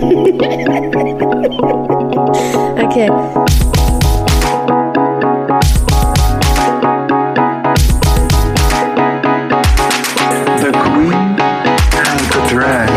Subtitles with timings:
[0.00, 0.08] Okay.
[10.56, 11.36] The Queen
[11.92, 12.88] and the Drag.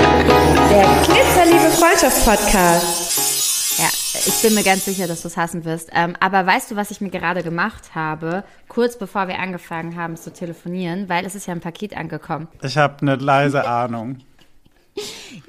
[0.69, 3.79] Der Glitzerliebe Freundschaft-Podcast.
[3.79, 3.89] Ja,
[4.25, 5.89] ich bin mir ganz sicher, dass du es hassen wirst.
[5.91, 10.15] Ähm, aber weißt du, was ich mir gerade gemacht habe, kurz bevor wir angefangen haben
[10.15, 12.47] zu telefonieren, weil es ist ja ein Paket angekommen.
[12.61, 14.19] Ich habe eine leise Ahnung.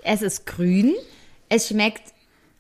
[0.02, 0.94] Es ist grün.
[1.48, 2.12] Es schmeckt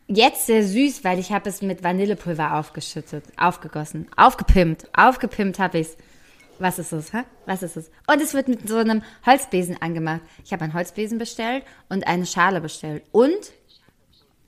[0.06, 5.88] jetzt sehr süß, weil ich habe es mit Vanillepulver aufgeschüttet, aufgegossen, aufgepimpt, aufgepimpt habe ich
[5.88, 5.96] es.
[6.58, 7.24] Was ist es, hä?
[7.46, 7.90] Was ist es?
[8.06, 10.20] Und es wird mit so einem Holzbesen angemacht.
[10.44, 13.02] Ich habe einen Holzbesen bestellt und eine Schale bestellt.
[13.10, 13.52] Und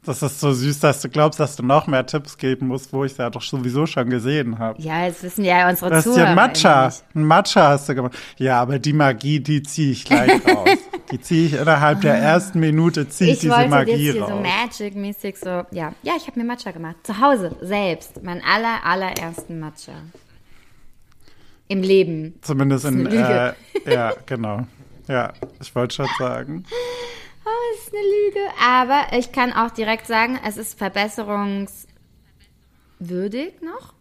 [0.06, 3.04] Das ist so süß, dass du glaubst, dass du noch mehr Tipps geben musst, wo
[3.04, 4.80] ich es ja doch sowieso schon gesehen habe.
[4.80, 6.92] ja, jetzt wissen ja unsere Das ist Zuhörer ja ein Matcha.
[7.14, 8.16] Ein Matcha hast du gemacht.
[8.38, 10.68] Ja, aber die Magie, die ziehe ich gleich raus.
[11.10, 14.22] Die ziehe ich innerhalb der ersten Minute, ziehe ich Ich diese wollte Magie jetzt hier
[14.22, 14.30] raus.
[14.30, 15.92] so Magic-mäßig so, ja.
[16.02, 16.96] Ja, ich habe mir Matcha gemacht.
[17.02, 18.22] Zu Hause, selbst.
[18.22, 19.92] Mein aller, allerersten Matcha.
[21.68, 22.34] Im Leben.
[22.42, 23.20] Zumindest in, Das ist
[23.86, 24.66] äh, ja, genau.
[25.08, 26.64] Ja, ich wollte schon sagen.
[27.46, 28.40] Oh, das ist eine Lüge.
[28.60, 31.86] Aber ich kann auch direkt sagen, es ist verbesserungswürdig
[33.62, 33.94] noch.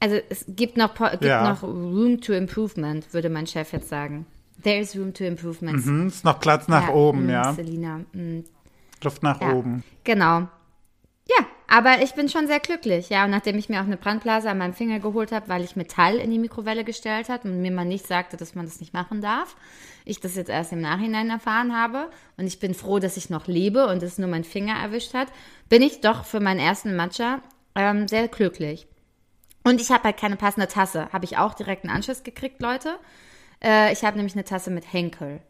[0.00, 1.48] Also es gibt noch, gibt Ja.
[1.48, 4.26] noch Room to Improvement, würde mein Chef jetzt sagen.
[4.62, 5.84] There is room to improvement.
[5.84, 7.52] Hm, ist noch Platz nach Ja, oben, mm, ja.
[7.52, 7.98] Selina.
[8.12, 8.40] mm,
[9.02, 9.84] Luft nach Ja, oben.
[10.04, 10.48] genau.
[11.70, 13.10] Aber ich bin schon sehr glücklich.
[13.10, 15.76] Ja, und nachdem ich mir auch eine Brandblase an meinem Finger geholt habe, weil ich
[15.76, 18.94] Metall in die Mikrowelle gestellt habe und mir man nicht sagte, dass man das nicht
[18.94, 19.54] machen darf,
[20.06, 23.46] ich das jetzt erst im Nachhinein erfahren habe und ich bin froh, dass ich noch
[23.46, 25.28] lebe und es nur mein Finger erwischt hat,
[25.68, 27.42] bin ich doch für meinen ersten Matcha
[27.74, 28.86] ähm, sehr glücklich.
[29.62, 31.12] Und ich habe halt keine passende Tasse.
[31.12, 32.98] Habe ich auch direkt einen Anschluss gekriegt, Leute.
[33.62, 35.42] Äh, ich habe nämlich eine Tasse mit Henkel.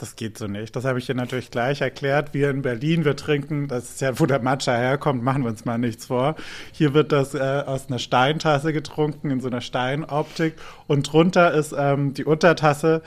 [0.00, 0.74] Das geht so nicht.
[0.74, 2.32] Das habe ich dir natürlich gleich erklärt.
[2.32, 5.66] Wir in Berlin, wir trinken, das ist ja, wo der Matcha herkommt, machen wir uns
[5.66, 6.36] mal nichts vor.
[6.72, 10.54] Hier wird das äh, aus einer Steintasse getrunken, in so einer Steinoptik.
[10.86, 13.02] Und drunter ist ähm, die Untertasse,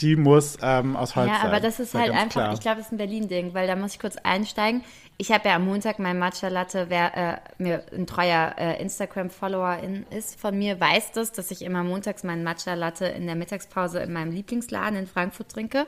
[0.00, 1.46] die muss ähm, aus Holz Ja, sein.
[1.50, 2.52] aber das ist ja halt einfach, klar.
[2.52, 4.84] ich glaube, das ist ein Berlin-Ding, weil da muss ich kurz einsteigen.
[5.18, 10.04] Ich habe ja am Montag mein Matcha-Latte, wer äh, mir ein treuer äh, Instagram-Follower in-
[10.16, 14.12] ist von mir, weiß das, dass ich immer montags meinen Matcha-Latte in der Mittagspause in
[14.12, 15.86] meinem Lieblingsladen in Frankfurt trinke.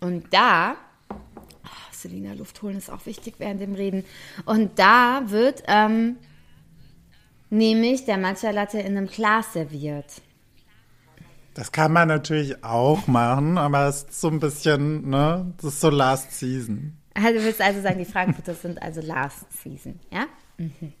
[0.00, 0.76] Und da,
[1.10, 4.04] oh, Selina, Luft holen ist auch wichtig während dem Reden.
[4.46, 6.16] Und da wird ähm,
[7.50, 10.22] nämlich der Matcha-Latte in einem Glas serviert.
[11.54, 15.80] Das kann man natürlich auch machen, aber es ist so ein bisschen, ne, das ist
[15.80, 16.96] so Last Season.
[17.12, 20.26] Also du willst also sagen, die Frankfurter sind also Last Season, ja?
[20.58, 20.92] Mhm.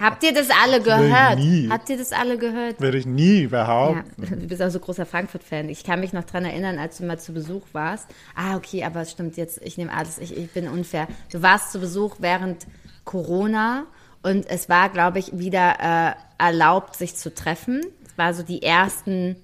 [0.00, 1.38] Habt ihr das alle gehört?
[1.38, 1.68] nie.
[1.70, 2.80] Habt ihr das alle gehört?
[2.80, 4.22] Würde ich nie Ja, behaupten.
[4.40, 5.68] du bist auch so großer Frankfurt-Fan.
[5.68, 8.06] Ich kann mich noch dran erinnern, als du mal zu Besuch warst.
[8.34, 11.08] Ah, okay, aber es stimmt jetzt, ich nehme alles, ich, ich bin unfair.
[11.30, 12.66] Du warst zu Besuch während
[13.04, 13.84] Corona
[14.22, 17.80] und es war, glaube ich, wieder äh, erlaubt, sich zu treffen.
[18.06, 19.36] Es war so die ersten,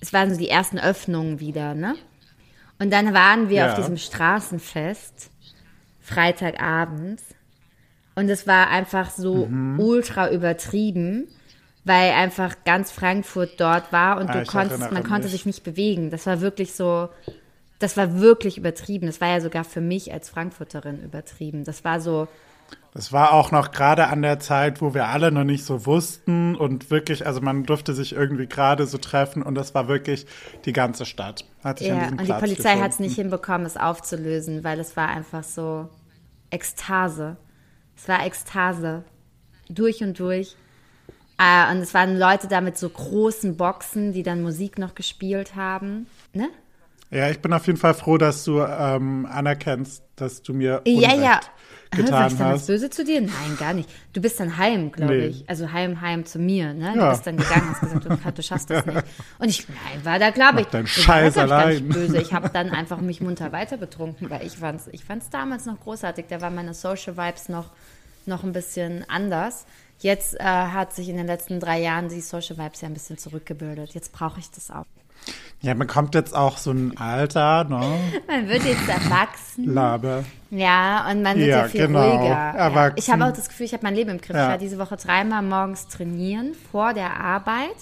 [0.00, 1.94] es waren so die ersten Öffnungen wieder, ne?
[2.78, 3.68] Und dann waren wir Ja.
[3.70, 5.30] auf diesem Straßenfest,
[6.00, 7.22] Freitagabends.
[8.16, 9.78] Und es war einfach so Mhm.
[9.78, 11.28] ultra übertrieben,
[11.84, 16.10] weil einfach ganz Frankfurt dort war und Ah, du konntest, man konnte sich nicht bewegen.
[16.10, 17.10] Das war wirklich so,
[17.78, 19.06] das war wirklich übertrieben.
[19.06, 21.64] Das war ja sogar für mich als Frankfurterin übertrieben.
[21.64, 22.28] Das war so,
[22.92, 26.56] Das war auch noch gerade an der Zeit, wo wir alle noch nicht so wussten
[26.56, 30.26] und wirklich, also man durfte sich irgendwie gerade so treffen und das war wirklich
[30.64, 31.44] die ganze Stadt.
[31.62, 34.64] Hat sich an ja, diesem und die Platz Polizei hat es nicht hinbekommen, es aufzulösen,
[34.64, 35.90] weil es war einfach so
[36.50, 37.36] Ekstase.
[37.96, 39.04] Es war Ekstase.
[39.68, 40.56] Durch und durch.
[41.38, 45.54] Äh, und es waren Leute da mit so großen Boxen, die dann Musik noch gespielt
[45.56, 46.06] haben.
[46.32, 46.48] Ne?
[47.10, 51.08] Ja, ich bin auf jeden Fall froh, dass du ähm, anerkennst, dass du mir Ja,
[51.10, 51.40] Unrecht ja.
[51.92, 52.66] War getan ich dann was hast.
[52.66, 53.20] böse zu dir?
[53.20, 53.88] Nein, gar nicht.
[54.12, 55.26] Du bist dann heim, glaube Nee.
[55.26, 55.48] ich.
[55.48, 56.92] Also heim, heim zu mir, ne?
[56.94, 57.10] Du Ja.
[57.10, 59.02] bist dann gegangen, hast gesagt, du, du schaffst das nicht.
[59.38, 60.72] Und ich, nein, war da, glaube ich.
[60.72, 61.88] War Scheiß ich, allein.
[61.88, 62.18] böse.
[62.18, 65.78] Ich habe dann einfach mich munter weiter betrunken, weil ich fand's, ich fand's damals noch
[65.80, 66.26] großartig.
[66.28, 67.70] Da waren meine Social Vibes noch,
[68.28, 69.66] noch ein bisschen anders.
[69.98, 73.18] Jetzt äh, hat sich in den letzten drei Jahren die Social Vibes ja ein bisschen
[73.18, 73.94] zurückgebildet.
[73.94, 74.84] Jetzt brauche ich das auch.
[75.62, 77.98] Ja, man kommt jetzt auch so ein Alter, ne?
[78.28, 79.72] Man wird jetzt erwachsen.
[79.72, 80.24] Labe.
[80.50, 82.10] Ja, und man wird ja, Ja, viel genau.
[82.10, 82.28] ruhiger.
[82.28, 82.50] Ja.
[82.52, 82.98] Erwachsen.
[82.98, 84.36] Ich habe auch das Gefühl, ich habe mein Leben im Griff.
[84.36, 84.44] Ja.
[84.44, 87.74] Ich war diese Woche dreimal morgens trainieren vor der Arbeit.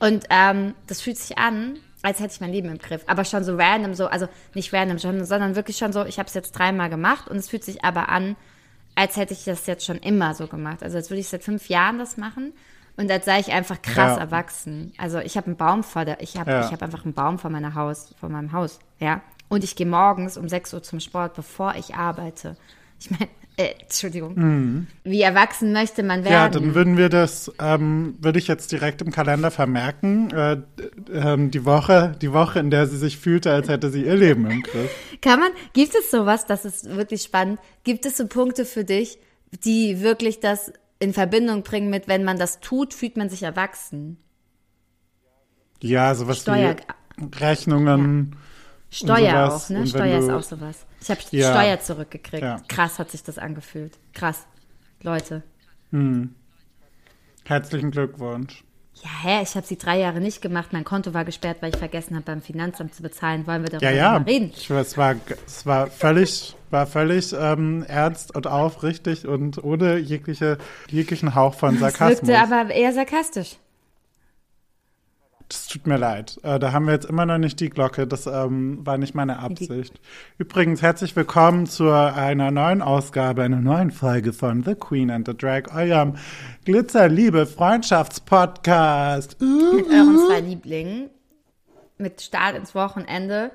[0.00, 3.02] Und ähm, das fühlt sich an, als hätte ich mein Leben im Griff.
[3.06, 6.26] Aber schon so random, so, also nicht random, schon, sondern wirklich schon so, ich habe
[6.26, 8.36] es jetzt dreimal gemacht und es fühlt sich aber an,
[8.94, 10.82] als hätte ich das jetzt schon immer so gemacht.
[10.82, 12.52] Also als würde ich seit fünf Jahren das machen.
[12.96, 14.18] Und als sei ich einfach krass Ja.
[14.22, 14.92] erwachsen.
[14.98, 16.60] Also ich habe einen Baum vor der, ich habe Ja.
[16.64, 19.20] ich habe einfach einen Baum vor meiner Haus, vor meinem Haus, ja.
[19.48, 22.56] Und ich gehe morgens um 6 Uhr zum Sport, bevor ich arbeite.
[23.00, 24.86] Ich meine, äh, Entschuldigung.
[25.04, 26.32] Wie erwachsen möchte man werden?
[26.32, 30.56] Ja, dann würden wir das, ähm, würde ich jetzt direkt im Kalender vermerken, äh,
[31.12, 34.50] ähm, die Woche, die Woche, in der sie sich fühlte, als hätte sie ihr Leben
[34.50, 34.90] im Griff.
[35.20, 39.18] Kann man, gibt es sowas, das ist wirklich spannend, gibt es so Punkte für dich,
[39.64, 44.16] die wirklich das in Verbindung bringen mit, wenn man das tut, fühlt man sich erwachsen?
[45.80, 46.76] Ja, sowas Steuer-
[47.16, 48.36] wie Rechnungen.
[48.90, 49.64] Steuer sowas.
[49.64, 49.86] auch, ne?
[49.86, 50.86] Steuer ist auch sowas.
[51.04, 51.50] Ich habe Ja.
[51.52, 52.42] Steuer zurückgekriegt.
[52.42, 52.60] Ja.
[52.66, 53.92] Krass hat sich das angefühlt.
[54.14, 54.46] Krass.
[55.02, 55.42] Leute.
[57.44, 58.64] Herzlichen Glückwunsch.
[59.02, 60.72] Ja, hä, ich habe sie drei Jahre nicht gemacht.
[60.72, 63.46] Mein Konto war gesperrt, weil ich vergessen habe, beim Finanzamt zu bezahlen.
[63.46, 64.18] Wollen wir darüber Ja, ja.
[64.18, 64.50] mal reden?
[64.56, 65.16] Ich, es war,
[65.46, 70.58] es war völlig, war völlig ähm, ernst und aufrichtig und ohne jegliche,
[70.88, 72.28] jeglichen Hauch von Es Sarkasmus.
[72.28, 73.56] wirkte aber eher sarkastisch.
[75.54, 76.40] Das tut mir leid.
[76.42, 78.08] Äh, da haben wir jetzt immer noch nicht die Glocke.
[78.08, 80.00] Das ähm, war nicht meine Absicht.
[80.36, 85.36] Übrigens, herzlich willkommen zu einer neuen Ausgabe, einer neuen Folge von The Queen and the
[85.36, 86.16] Drag, eurem
[86.64, 89.40] Glitzerliebe Freundschaftspodcast.
[89.40, 89.76] Uh.
[89.76, 91.10] Mit euren zwei Lieblingen,
[91.98, 93.52] mit Start ins Wochenende,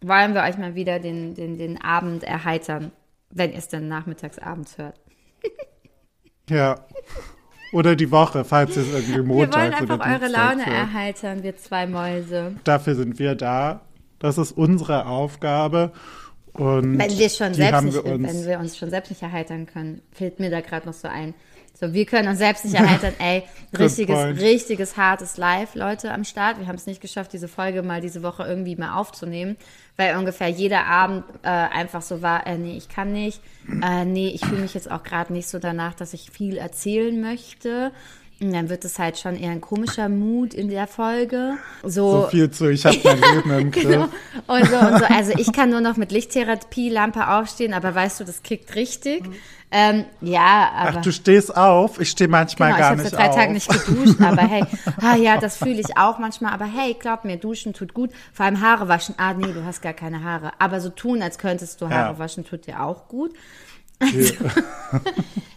[0.00, 2.92] wollen wir euch mal wieder den, den, den Abend erheitern,
[3.30, 5.00] wenn ihr es dann nachmittags abends hört.
[6.48, 6.86] Ja.
[7.72, 10.76] Oder die Woche, falls ihr es irgendwie Wir Montag wollen einfach oder eure Laune hört.
[10.76, 12.52] erheitern, wir zwei Mäuse.
[12.64, 13.80] Dafür sind wir da.
[14.18, 15.92] Das ist unsere Aufgabe.
[16.52, 19.10] Und Wenn wir schon die selbst haben nicht, wir uns, wenn wir uns schon selbst
[19.10, 21.34] nicht erheitern können, fällt mir da gerade noch so ein.
[21.82, 23.12] So, wir können uns selbst nicht erheitern.
[23.18, 23.42] Ey,
[23.76, 26.60] richtiges, richtiges hartes Live, Leute am Start.
[26.60, 29.56] Wir haben es nicht geschafft, diese Folge mal diese Woche irgendwie mal aufzunehmen,
[29.96, 33.40] weil ungefähr jeder Abend äh, einfach so war, äh, nee, ich kann nicht,
[33.82, 37.20] äh, nee, ich fühle mich jetzt auch gerade nicht so danach, dass ich viel erzählen
[37.20, 37.90] möchte.
[38.40, 41.58] Und dann wird es halt schon eher ein komischer Mut in der Folge.
[41.84, 43.84] so viel zu, ich habe mein Leben im Griff.
[43.84, 44.08] Genau.
[44.48, 45.04] Und so, und so.
[45.04, 49.22] Also ich kann nur noch mit Lichttherapie, Lampe aufstehen, aber weißt du, das kickt richtig.
[49.72, 50.98] Ähm, ja, aber.
[50.98, 51.98] Ach, du stehst auf.
[51.98, 53.34] Ich stehe manchmal genau, gar ich habe nicht seit drei auf.
[53.34, 54.64] Tagen nicht geduscht, aber hey,
[55.00, 58.10] ah ja, das fühle ich auch manchmal, aber hey, glaub mir, duschen tut gut.
[58.32, 59.14] Vor allem Haare waschen.
[59.18, 60.52] Ah, nee, du hast gar keine Haare.
[60.58, 62.18] Aber so tun, als könntest du Haare Ja.
[62.18, 63.32] waschen, tut dir auch gut.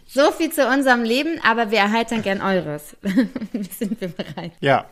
[0.08, 2.96] So viel zu unserem Leben, aber wir erheitern gern eures.
[3.52, 4.52] Wie sind wir bereit?
[4.60, 4.86] Ja,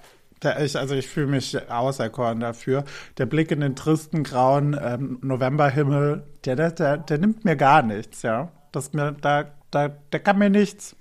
[0.60, 2.84] ich, also ich fühle mich auserkoren dafür.
[3.16, 7.82] Der Blick in den tristen, grauen ähm, Novemberhimmel, der, der, der, der nimmt mir gar
[7.82, 8.50] nichts, ja.
[8.74, 10.96] Das mir, da, da, der kann mir nichts.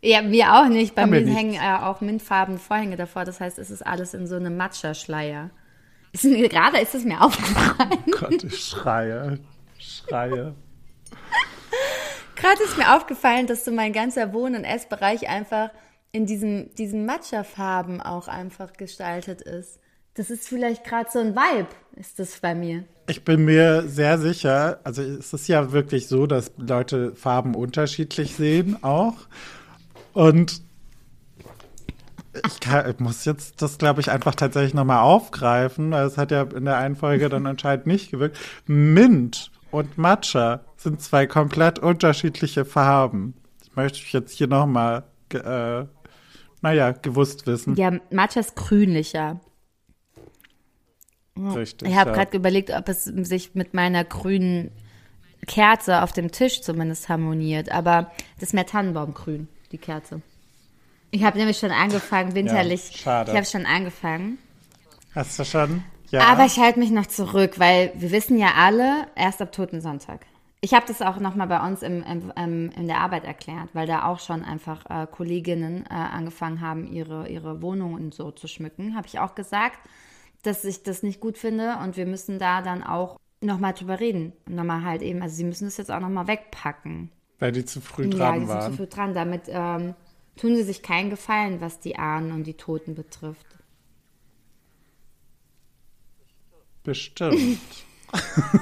[0.00, 0.94] Ja, mir auch nicht.
[0.94, 1.36] Bei mir wir nicht.
[1.36, 3.24] hängen äh, auch mintfarbene Vorhänge davor.
[3.24, 5.50] Das heißt, es ist alles in so einem Matcha-Schleier.
[6.12, 8.04] Gerade ist es mir aufgefallen.
[8.20, 9.40] Gott, ich schreie,
[9.78, 10.54] schreie.
[12.36, 15.70] Gerade ist mir aufgefallen, dass so mein ganzer Wohn- und Essbereich einfach
[16.12, 19.80] in diesem, diesen Matcha-Farben auch einfach gestaltet ist.
[20.14, 22.84] Das ist vielleicht gerade so ein Vibe, ist das bei mir.
[23.06, 28.34] Ich bin mir sehr sicher, also es ist ja wirklich so, dass Leute Farben unterschiedlich
[28.34, 29.16] sehen auch.
[30.14, 30.62] Und
[32.46, 36.30] ich, kann, ich muss jetzt das, glaube ich, einfach tatsächlich nochmal aufgreifen, weil es hat
[36.30, 38.38] ja in der einen Folge dann anscheinend nicht gewirkt.
[38.66, 43.34] Mint und Matcha sind zwei komplett unterschiedliche Farben.
[43.62, 45.84] Ich möchte ich jetzt hier nochmal, äh,
[46.62, 47.76] naja, gewusst wissen.
[47.76, 49.40] Ja, Matcha ist grünlicher.
[51.36, 51.88] Richtig.
[51.88, 52.16] Ich habe ja.
[52.16, 54.70] gerade überlegt, ob es sich mit meiner grünen
[55.46, 57.70] Kerze auf dem Tisch zumindest harmoniert.
[57.70, 60.22] Aber das ist mehr Tannenbaumgrün, die Kerze.
[61.10, 62.90] Ich habe nämlich schon angefangen, winterlich.
[62.96, 63.30] schade.
[63.30, 64.38] Ich habe schon angefangen.
[65.14, 65.84] Hast du schon?
[66.10, 66.26] Ja.
[66.26, 70.26] Aber ich halte mich noch zurück, weil wir wissen ja alle, erst ab Toten Sonntag.
[70.60, 73.86] Ich habe das auch nochmal bei uns im, im, im, in der Arbeit erklärt, weil
[73.86, 78.48] da auch schon einfach äh, Kolleginnen äh, angefangen haben, ihre, ihre Wohnungen und so zu
[78.48, 78.96] schmücken.
[78.96, 79.78] Habe ich auch gesagt,
[80.46, 84.32] dass ich das nicht gut finde und wir müssen da dann auch nochmal drüber reden.
[84.48, 87.10] Nochmal halt eben, also sie müssen das jetzt auch nochmal wegpacken.
[87.38, 88.72] Weil die zu früh ja, dran die sind waren.
[88.72, 89.14] zu früh dran.
[89.14, 89.94] Damit ähm,
[90.36, 93.46] tun sie sich keinen Gefallen, was die Ahnen und die Toten betrifft.
[96.82, 97.58] Bestimmt.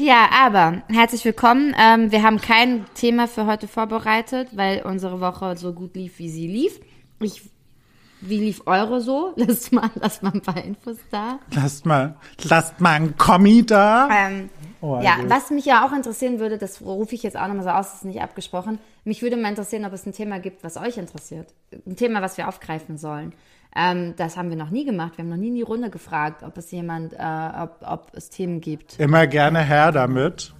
[0.00, 1.74] Ja, aber herzlich willkommen.
[1.78, 6.28] Ähm, wir haben kein Thema für heute vorbereitet, weil unsere Woche so gut lief, wie
[6.28, 6.80] sie lief.
[7.20, 7.42] Ich,
[8.28, 9.32] wie lief eure so?
[9.36, 11.38] Lasst mal, lasst mal ein paar Infos da.
[11.52, 14.08] Lasst mal, lasst mal einen Kommi da.
[14.10, 14.50] Ähm,
[14.84, 15.30] Oh, ja, also.
[15.30, 17.94] was mich ja auch interessieren würde, das rufe ich jetzt auch nochmal so aus, das
[17.96, 18.78] ist nicht abgesprochen.
[19.04, 21.54] Mich würde mal interessieren, ob es ein Thema gibt, was euch interessiert.
[21.86, 23.32] Ein Thema, was wir aufgreifen sollen.
[23.74, 25.16] Ähm, das haben wir noch nie gemacht.
[25.16, 28.28] Wir haben noch nie in die Runde gefragt, ob es jemand, äh, ob, ob es
[28.28, 29.00] Themen gibt.
[29.00, 30.52] Immer gerne her damit.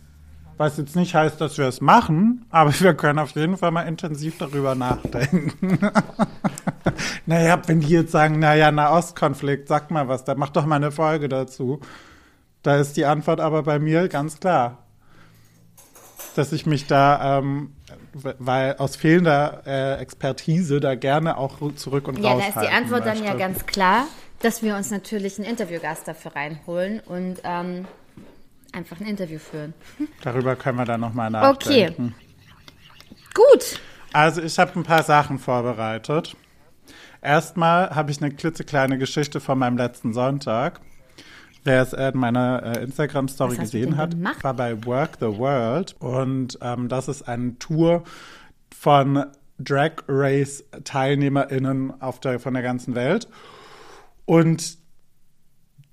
[0.56, 3.82] Was jetzt nicht heißt, dass wir es machen, aber wir können auf jeden Fall mal
[3.82, 5.78] intensiv darüber nachdenken.
[7.26, 10.92] naja, wenn die jetzt sagen, naja, Nahostkonflikt, sag mal was, dann mach doch mal eine
[10.92, 11.80] Folge dazu.
[12.62, 14.78] Da ist die Antwort aber bei mir ganz klar.
[16.37, 17.75] Dass ich mich da, ähm,
[18.12, 22.75] weil aus fehlender äh, Expertise da gerne auch zurück und Ja, raus da ist die
[22.75, 24.06] Antwort dann ja ganz klar,
[24.40, 27.87] dass wir uns natürlich einen Interviewgast dafür reinholen und ähm,
[28.75, 29.75] einfach ein Interview führen.
[30.23, 31.85] Darüber können wir dann nochmal Okay.
[31.90, 32.14] nachdenken.
[33.35, 33.81] Gut.
[34.12, 36.37] Also ich habe ein paar Sachen vorbereitet.
[37.21, 40.81] Erstmal habe ich eine klitzekleine Geschichte von meinem letzten Sonntag.
[41.64, 44.45] Wer es in meiner äh, Instagram-Story gesehen hat, gemacht?
[44.45, 45.97] war bei Work the World.
[45.99, 48.04] Und ähm, das ist eine Tour
[48.78, 49.25] von
[49.59, 53.28] Drag Race-TeilnehmerInnen auf der, von der ganzen Welt.
[54.26, 54.76] Und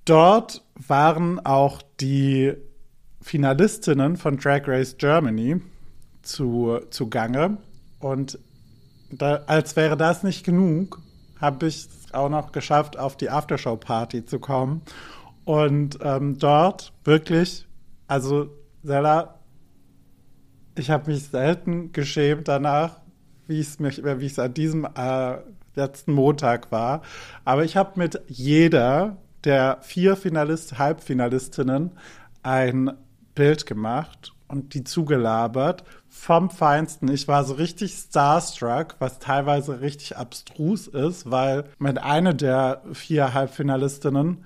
[0.04, 2.52] dort waren auch die
[3.22, 5.60] Finalistinnen von Drag Race Germany
[6.22, 7.58] zu, zu Gange.
[7.98, 8.38] Und
[9.10, 11.00] da, als wäre das nicht genug,
[11.40, 14.82] habe ich es auch noch geschafft, auf die Aftershow-Party zu kommen.
[15.44, 17.66] Und ähm, dort wirklich,
[18.06, 18.50] also
[18.82, 19.38] Sella,
[20.76, 23.00] ich habe mich selten geschämt danach,
[23.46, 25.38] wie es mich, wie es an diesem äh,
[25.74, 27.02] letzten Montag war.
[27.44, 31.90] Aber ich habe mit jeder der vier Finalist, Halbfinalistinnen
[32.42, 32.92] ein
[33.34, 37.08] Bild gemacht und die zugelabert vom Feinsten.
[37.08, 43.32] Ich war so richtig starstruck, was teilweise richtig abstrus ist, weil mit einer der vier
[43.32, 44.44] Halbfinalistinnen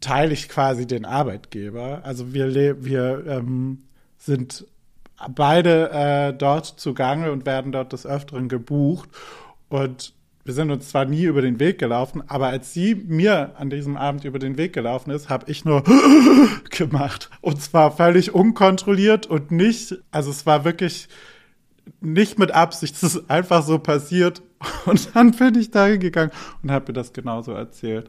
[0.00, 2.02] teile ich quasi den Arbeitgeber.
[2.04, 3.84] Also wir, wir ähm,
[4.18, 4.66] sind
[5.30, 9.08] beide äh, dort zugange und werden dort des Öfteren gebucht.
[9.68, 10.12] Und
[10.44, 13.96] wir sind uns zwar nie über den Weg gelaufen, aber als sie mir an diesem
[13.96, 15.84] Abend über den Weg gelaufen ist, habe ich nur
[16.70, 17.30] gemacht.
[17.40, 21.08] Und zwar völlig unkontrolliert und nicht, also es war wirklich
[22.00, 24.42] nicht mit Absicht, es ist einfach so passiert.
[24.86, 26.30] Und dann bin ich da hingegangen
[26.62, 28.08] und habe mir das genauso erzählt.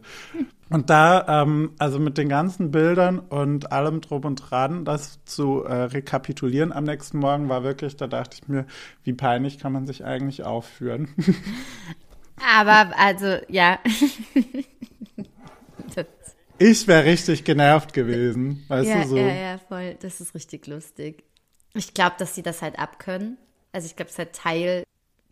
[0.70, 5.64] Und da, ähm, also mit den ganzen Bildern und allem drum und dran, das zu
[5.64, 8.66] äh, rekapitulieren am nächsten Morgen war wirklich, da dachte ich mir,
[9.04, 11.10] wie peinlich kann man sich eigentlich aufführen.
[12.44, 13.80] Aber also, ja.
[16.60, 19.18] Ich wäre richtig genervt gewesen, weißt ja, du so.
[19.18, 19.98] ja, ja, voll.
[20.02, 21.24] Das ist richtig lustig.
[21.74, 23.38] Ich glaube, dass sie das halt abkönnen.
[23.72, 24.84] Also ich glaube, es ist halt Teil,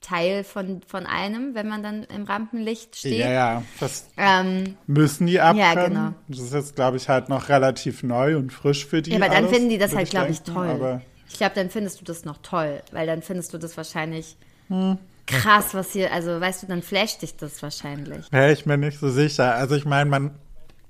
[0.01, 3.19] Teil von, von einem, wenn man dann im Rampenlicht steht.
[3.19, 5.75] Ja, ja, das Ähm, müssen die abkönnen.
[5.75, 6.13] Ja, genau.
[6.27, 9.11] Das ist jetzt, glaube ich, halt noch relativ neu und frisch für die.
[9.11, 10.67] ja, aber dann alles, finden die das halt, glaube ich, toll.
[10.67, 14.37] Aber ich glaube, dann findest du das noch toll, weil dann findest du das wahrscheinlich
[14.69, 14.97] Hm.
[15.25, 18.31] Krass, was hier, also weißt du, dann flasht dich das wahrscheinlich.
[18.31, 19.55] wäre ich mir nicht so sicher.
[19.55, 20.35] Also ich meine, man,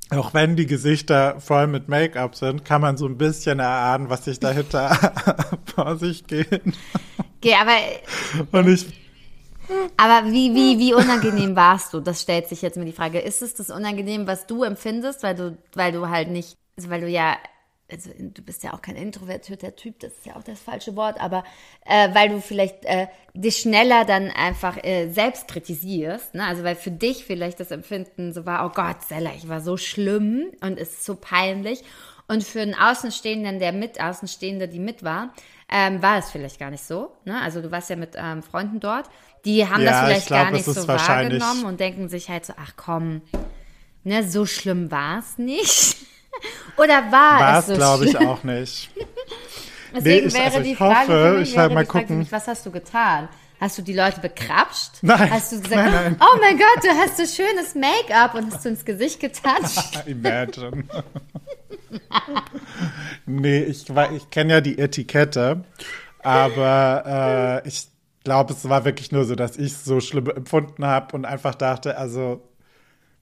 [0.09, 4.25] auch wenn die Gesichter voll mit Make-up sind, kann man so ein bisschen erahnen, was
[4.25, 4.89] sich dahinter
[5.75, 6.61] vor sich geht.
[7.37, 7.77] Okay, aber,
[8.51, 8.85] Und ich,
[9.97, 11.99] aber wie, wie, wie unangenehm warst du?
[11.99, 13.19] Das stellt sich jetzt mir die Frage.
[13.19, 17.01] Ist es das unangenehm, was du empfindest, weil du, weil du halt nicht, also weil
[17.01, 17.37] du ja,
[17.91, 21.19] also du bist ja auch kein introvertierter Typ, das ist ja auch das falsche Wort,
[21.19, 21.43] aber
[21.85, 26.45] äh, weil du vielleicht äh, dich schneller dann einfach äh, selbst kritisierst, ne?
[26.45, 29.77] Also weil für dich vielleicht das Empfinden so war, oh Gott, Sella, ich war so
[29.77, 31.83] schlimm und es ist so peinlich.
[32.27, 35.33] Und für einen Außenstehenden, der mit Außenstehende, die mit war,
[35.69, 37.11] ähm, war es vielleicht gar nicht so.
[37.25, 37.41] Ne?
[37.41, 39.09] Also du warst ja mit ähm, Freunden dort,
[39.45, 42.45] die haben Ja, das ich vielleicht glaub, gar nicht so wahrgenommen und denken sich halt
[42.45, 43.21] so, ach komm,
[44.03, 45.97] ne, so schlimm war es nicht.
[46.77, 48.89] Oder war, war es so glaube ich, auch nicht.
[49.95, 52.17] Deswegen ich- wäre also die Frage hoffe, mich, ich wäre werde mal gucken.
[52.19, 53.27] mich, was hast du getan?
[53.59, 54.91] Hast du die Leute bekrapscht?
[55.03, 55.29] Nein.
[55.29, 56.15] Hast du gesagt, Nein, nein.
[56.19, 60.03] oh mein Gott, du hast so schönes Make-up und hast du ins Gesicht getatscht?
[60.07, 60.83] Imagine.
[63.25, 63.85] nee, ich,
[64.15, 65.63] ich kenne ja die Etikette,
[66.19, 67.87] aber äh, ich
[68.23, 71.55] glaube, es war wirklich nur so, dass ich es so schlimm empfunden habe und einfach
[71.55, 72.41] dachte, also,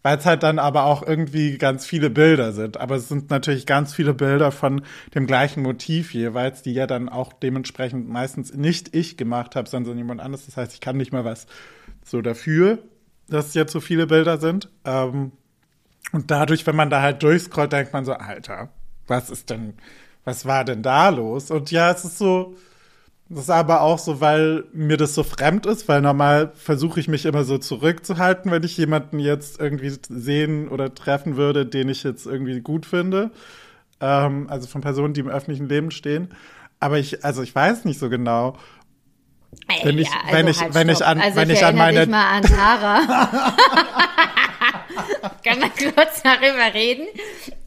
[0.02, 2.78] weil es halt dann aber auch irgendwie ganz viele Bilder sind.
[2.78, 4.82] Aber es sind natürlich ganz viele Bilder von
[5.14, 9.98] dem gleichen Motiv jeweils, die ja dann auch dementsprechend meistens nicht ich gemacht habe, sondern
[9.98, 10.46] jemand anderes.
[10.46, 11.48] Das heißt, ich kann nicht mal was
[12.06, 12.80] so dafür,
[13.28, 14.70] dass es jetzt so viele Bilder sind.
[14.86, 15.34] Ähm,
[16.12, 18.70] und dadurch, wenn man da halt durchscrollt, denkt man so, Alter,
[19.08, 19.74] was ist denn,
[20.24, 21.52] was war denn da los?
[21.52, 22.56] Und ja, es ist so,
[23.30, 27.08] das ist aber auch so, weil mir das so fremd ist, weil normal versuche ich
[27.08, 32.04] mich immer so zurückzuhalten, wenn ich jemanden jetzt irgendwie sehen oder treffen würde, den ich
[32.04, 33.30] jetzt irgendwie gut finde.
[34.02, 36.30] Ähm, also von Personen, die im öffentlichen Leben stehen.
[36.80, 38.56] Aber ich, also ich weiß nicht so genau.
[39.84, 41.10] Wenn ich- wenn ich- wenn ich stopp.
[41.10, 43.54] an- also wenn ich ich an meine- dich mal an Tara.
[45.44, 47.08] Können wir kurz darüber reden?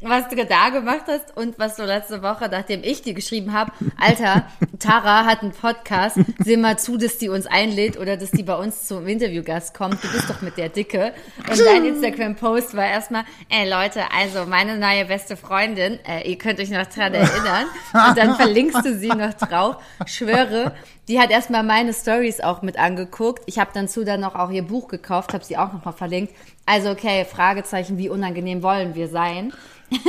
[0.03, 3.73] was du da gemacht hast und was du letzte Woche, nachdem ich dir geschrieben habe,
[3.99, 4.47] Alter,
[4.79, 8.57] Tara hat einen Podcast, seh mal zu, dass die uns einlädt oder dass die bei
[8.57, 10.03] uns zum Interviewgast kommt.
[10.03, 11.13] Du bist doch mit der Dicke.
[11.49, 16.59] Und dein Instagram-Post war erstmal, ey Leute, also meine neue beste Freundin, äh, ihr könnt
[16.59, 17.67] euch noch dran erinnern.
[17.93, 19.77] Und dann verlinkst du sie noch drauf.
[20.07, 20.75] Schwöre,
[21.09, 23.43] die hat erstmal meine Stories auch mit angeguckt.
[23.47, 26.33] Ich habe dann zu dann noch auch ihr Buch gekauft, habe sie auch nochmal verlinkt.
[26.67, 29.53] Also okay, Fragezeichen, wie unangenehm wollen wir sein?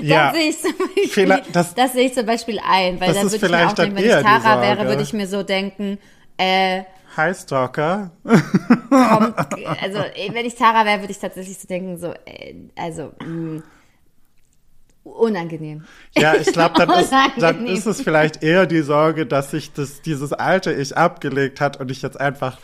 [0.00, 0.32] Ja.
[0.32, 3.32] Das sehe ich zum Beispiel, das, das- sehe ich zum Beispiel ein, weil Das dann
[3.32, 5.98] würde ich mir auch denken, wenn ich Tara wäre, würde ich mir so denken,
[6.36, 6.82] äh,
[7.16, 8.10] Hi, Stalker.
[8.22, 9.34] kommt,
[9.82, 13.62] also eh, wenn ich Tara wäre, würde ich tatsächlich so denken, so, äh, also, mh,
[15.04, 15.84] unangenehm.
[16.16, 20.02] Ja, ich glaube, dann, ist, dann ist es vielleicht eher die Sorge, dass sich das,
[20.02, 22.58] dieses alte Ich abgelegt hat und ich jetzt einfach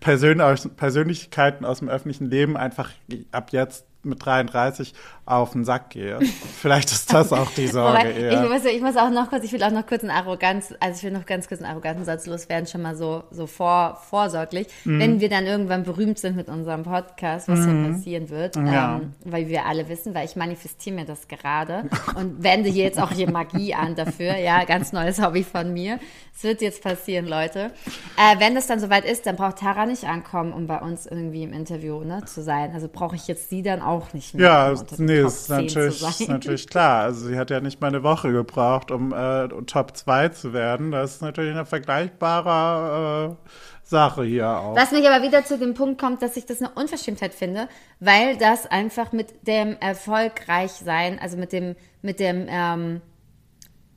[0.00, 0.42] Persön
[0.76, 2.90] Persönlichkeiten aus dem öffentlichen Leben einfach
[3.32, 4.94] ab jetzt mit 33
[5.30, 6.18] auf den Sack gehe.
[6.60, 8.48] Vielleicht ist das auch die Sorge Wobei, ich, eher.
[8.48, 11.02] muss, ich muss auch noch kurz, ich will auch noch kurz einen Arroganz, also ich
[11.04, 14.66] will noch ganz kurz einen arroganten Satz loswerden, schon mal so, so vor, vorsorglich.
[14.84, 15.00] Mhm.
[15.00, 18.96] Wenn wir dann irgendwann berühmt sind mit unserem Podcast, was ja passieren wird, Ja.
[18.96, 21.84] ähm, weil wir alle wissen, weil ich manifestiere mir das gerade
[22.16, 25.98] und wende hier jetzt auch hier Magie an dafür, ja, ganz neues Hobby von mir.
[26.34, 27.72] Es wird jetzt passieren, Leute.
[28.16, 31.42] Äh, wenn das dann soweit ist, dann braucht Tara nicht ankommen, um bei uns irgendwie
[31.42, 32.70] im Interview ne, zu sein.
[32.72, 34.46] Also brauche ich jetzt sie dann auch nicht mehr.
[34.46, 36.10] Ja, den nee, Top ist 10 zu natürlich, sein.
[36.10, 37.02] ist natürlich klar.
[37.02, 40.90] Also sie hat ja nicht mal eine Woche gebraucht, um äh, Top 2 zu werden.
[40.90, 43.48] Das ist natürlich eine vergleichbare äh,
[43.88, 44.76] Sache hier auch.
[44.76, 47.68] Was mich aber wieder zu dem Punkt kommt, dass ich das eine Unverschämtheit finde,
[48.00, 53.00] weil das einfach mit dem Erfolgreichsein, also mit dem, mit dem, ähm,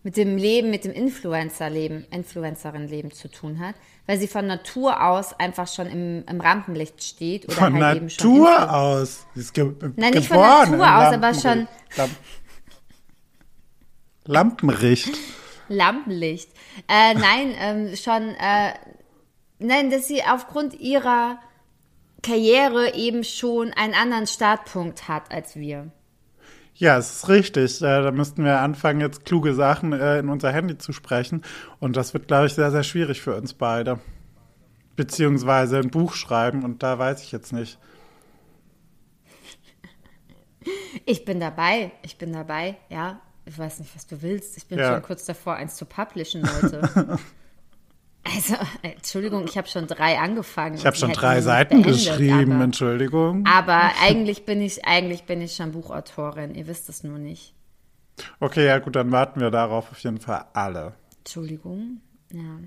[0.03, 3.75] mit dem Leben, mit dem Influencer-Leben, Influencerin-Leben zu tun hat,
[4.07, 8.09] weil sie von Natur aus einfach schon im, im Rampenlicht steht oder Von halt eben
[8.09, 9.25] schon Natur aus.
[9.35, 12.11] Sie ist ge Nein, nicht von Natur aus, aber schon- Lamp
[14.25, 15.17] Lampenricht.
[15.67, 16.49] Lampenlicht.
[16.87, 18.73] Äh, nein, ähm, schon, äh,
[19.59, 21.39] nein, dass sie aufgrund ihrer
[22.21, 25.91] Karriere eben schon einen anderen Startpunkt hat als wir.
[26.81, 27.79] Ja, es ist richtig.
[27.83, 31.43] Äh, da müssten wir anfangen, jetzt kluge Sachen äh, in unser Handy zu sprechen.
[31.79, 33.99] Und das wird, glaube ich, sehr, sehr schwierig für uns beide.
[34.95, 37.77] Beziehungsweise ein Buch schreiben und da weiß ich jetzt nicht.
[41.05, 43.21] Ich bin dabei, ich bin dabei, ja.
[43.45, 44.57] Ich weiß nicht, was du willst.
[44.57, 44.93] Ich bin Ja.
[44.93, 47.19] schon kurz davor, eins zu publishen, Leute.
[48.23, 48.53] also,
[48.83, 50.75] äh, Entschuldigung, ich habe schon drei angefangen.
[50.75, 53.45] Ich habe schon drei Seiten geschrieben, Entschuldigung.
[53.47, 56.55] Aber, aber eigentlich bin ich, eigentlich bin ich schon Buchautorin.
[56.55, 57.53] Ihr wisst es nur nicht.
[58.39, 60.93] Okay, ja gut, dann warten wir darauf auf jeden Fall alle.
[61.19, 62.01] Entschuldigung.
[62.31, 62.59] Ja.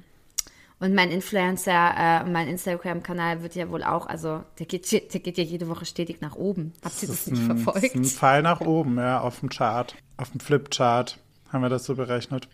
[0.81, 5.39] Und mein Influencer, äh, mein Instagram-Kanal wird ja wohl auch, also der geht, der geht
[5.39, 6.73] ja jede Woche stetig nach oben.
[6.85, 7.85] Habt ihr das, nicht ein, verfolgt?
[7.85, 9.95] ist ein Pfeil nach oben, ja, auf dem Chart.
[10.17, 11.19] Auf dem Flipchart
[11.51, 12.49] haben wir das so berechnet.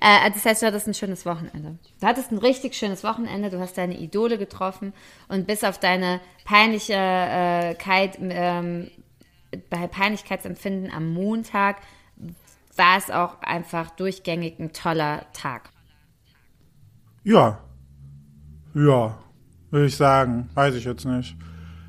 [0.00, 1.78] Äh, das heißt, du hattest ein schönes Wochenende.
[2.00, 4.92] Du hattest ein richtig schönes Wochenende, du hast deine Idole getroffen
[5.28, 8.90] und bis auf deine Peinlichkeit, ähm,
[9.70, 11.76] bei Peinlichkeitsempfinden am Montag
[12.76, 15.70] war es auch einfach durchgängig ein toller Tag.
[17.24, 17.58] Ja.
[18.74, 19.18] Ja,
[19.70, 20.50] würde ich sagen.
[20.54, 21.36] Weiß ich jetzt nicht.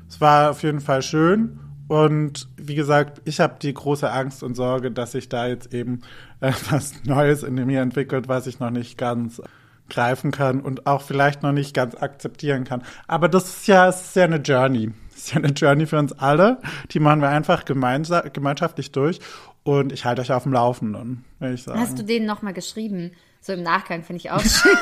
[0.08, 1.60] Es war auf jeden Fall schön.
[1.88, 6.00] Und wie gesagt, ich habe die große Angst und Sorge, dass sich da jetzt eben
[6.00, 9.42] äh, was Neues in mir entwickelt, was ich noch nicht ganz
[9.88, 12.82] greifen kann und auch vielleicht noch nicht ganz akzeptieren kann.
[13.06, 14.92] Aber das ist ja, ist ja eine Journey.
[15.10, 16.58] Es ist ja eine Journey für uns alle.
[16.90, 19.20] Die machen wir einfach gemeinschaftlich durch.
[19.64, 21.80] Und ich halte euch auf dem Laufenden, würde ich sagen.
[21.80, 23.12] Hast du denen nochmal geschrieben?
[23.40, 24.76] So im Nachgang finde ich auch schön.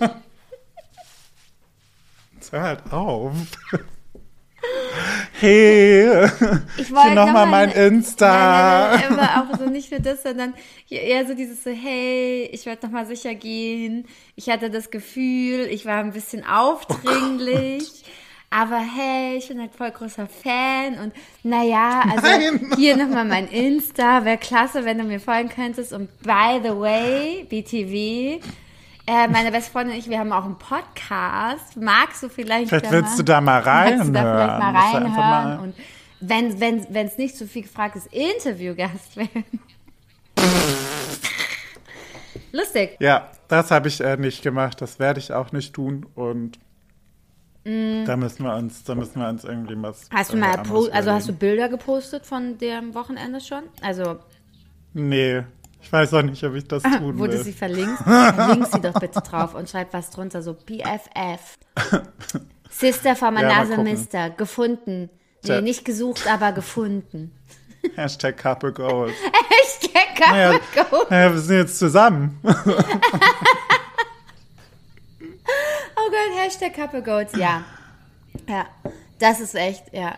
[2.50, 3.32] Hör halt auf.
[5.40, 6.26] Hey,
[6.76, 8.90] Ich wollte hier nochmal mein Insta.
[8.90, 10.54] Nein, nein, nein, aber auch so nicht für das, sondern
[10.88, 14.06] eher so dieses so, hey, ich werde nochmal sicher gehen.
[14.36, 18.04] Ich hatte das Gefühl, ich war ein bisschen aufdringlich.
[18.50, 22.72] aber hey, ich bin halt voll großer Fan und naja, also Nein.
[22.76, 24.24] hier nochmal mein Insta.
[24.24, 25.92] Wäre klasse, wenn du mir folgen könntest.
[25.92, 28.40] Und by the way, BTW,
[29.10, 31.76] äh, meine beste Freundin und ich, wir haben auch einen Podcast.
[31.76, 34.36] Magst du vielleicht Vielleicht da willst mal, du da mal Magst du da reinhören?
[34.36, 35.14] vielleicht mal reinhören?
[35.16, 35.74] mal- Und
[36.20, 39.44] wenn wenn wenn es nicht zu viel gefragt ist, Interviewgast werden.
[42.52, 42.96] Lustig.
[43.00, 44.80] Ja, das habe ich äh, nicht gemacht.
[44.80, 46.06] Das werde ich auch nicht tun.
[46.14, 46.58] Und
[47.64, 50.08] da müssen wir uns, da müssen wir uns irgendwie was.
[50.10, 50.14] Mm.
[50.14, 50.56] Hast du mal,
[50.92, 51.32] also hast du.
[51.34, 53.62] Bilder gepostet von dem Wochenende schon?
[53.82, 54.18] Also,
[54.92, 55.42] Nee,
[55.82, 57.42] ich weiß auch nicht, ob ich das tun wo du will.
[57.44, 61.58] sie verlinkst, verlink sie doch bitte drauf und schreib was drunter, so BFF.
[62.70, 63.84] Sister Ja, mal another gucken.
[63.92, 65.10] Mister, gefunden.
[65.44, 67.32] Nee, nicht gesucht, aber gefunden.
[67.96, 69.14] Hashtag Couple Goals.
[69.50, 71.10] Hashtag Naja, Couple Goals.
[71.10, 72.38] naja, wir sind jetzt zusammen.
[75.96, 77.64] Oh Gott, Hashtag Couple Goats, ja.
[78.48, 78.66] Ja,
[79.18, 80.14] das ist echt, ja.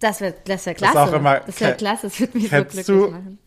[0.00, 1.00] Das wäre das wär klasse.
[1.00, 3.38] auch immer- das wäre ke- klasse, das würde mich so glücklich du- machen.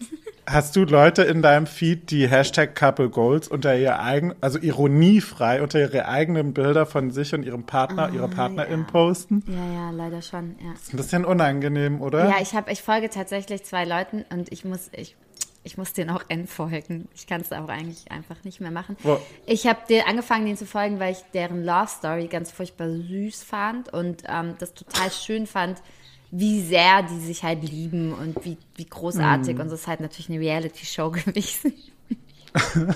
[0.48, 5.62] Hast du Leute in deinem Feed, die Hashtag Couple Goals unter ihr eigen, also ironiefrei
[5.62, 9.44] unter ihre eigenen Bilder von sich und ihrem Partner, ihrer Partnerin posten?
[9.48, 10.74] Ja, ja, leider schon, ja.
[10.74, 12.28] Ist ein bisschen unangenehm, oder?
[12.28, 15.16] Ja, ich habe, ich folge tatsächlich zwei Leuten und ich muss, ich,
[15.64, 17.08] ich muss denen auch entfolgen.
[17.14, 18.98] Ich kann es auch eigentlich einfach nicht mehr machen.
[19.04, 22.90] Wo- Ich habe dir angefangen, denen zu folgen, weil ich deren Love Story ganz furchtbar
[22.90, 25.78] süß fand und ähm, das total schön fand,
[26.32, 29.60] wie sehr die sich halt lieben und wie, wie großartig.
[29.60, 31.74] Und es ist halt natürlich eine Reality-Show gewesen.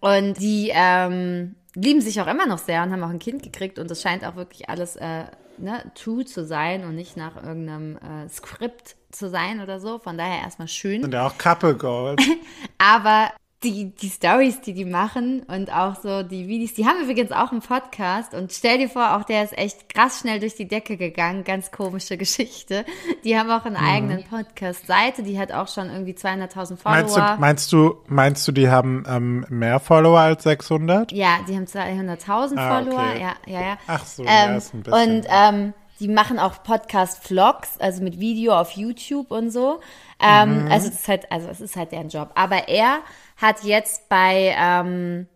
[0.00, 3.78] und die ähm, lieben sich auch immer noch sehr und haben auch ein Kind gekriegt
[3.78, 5.24] und es scheint auch wirklich alles äh,
[5.58, 9.98] ne, true zu sein und nicht nach irgendeinem äh, Skript zu sein oder so.
[9.98, 11.04] Von daher erstmal schön.
[11.04, 12.22] Und auch Couple Goals.
[12.78, 13.30] Aber
[13.64, 17.52] die, die Stories, die die machen und auch so die Videos, die haben übrigens auch
[17.52, 20.96] einen Podcast und stell dir vor, auch der ist echt krass schnell durch die Decke
[20.98, 22.84] gegangen, ganz komische Geschichte.
[23.24, 23.88] Die haben auch einen Mhm.
[23.88, 27.36] eigenen Podcast-Seite, die hat auch schon irgendwie 200.000 Meinst du, Follower.
[27.38, 31.10] meinst du, meinst du, die haben ähm, mehr Follower als 600?
[31.12, 33.20] Ja, die haben 200.000 Ah, Follower, okay.
[33.22, 33.78] ja, ja, ja.
[33.86, 38.20] Ach so, ja, ähm, ist ein bisschen- Und ähm, die machen auch Podcast-Vlogs, also mit
[38.20, 39.80] Video auf YouTube und so.
[40.20, 40.70] Ähm, Mhm.
[40.70, 42.30] Also das ist halt, also es ist halt deren Job.
[42.34, 42.98] Aber er
[43.36, 45.26] hat jetzt bei ähm,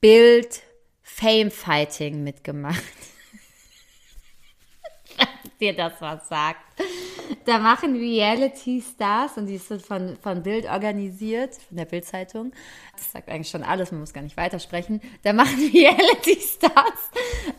[0.00, 0.62] Bild
[1.02, 2.82] Fame Fighting mitgemacht.
[5.60, 6.60] Dir das was sagt.
[7.46, 12.52] Da machen Reality Stars und die sind von, von Bild organisiert, von der Bild-Zeitung.
[12.96, 15.00] Das sagt eigentlich schon alles, man muss gar nicht weitersprechen.
[15.22, 17.10] Da machen Reality Stars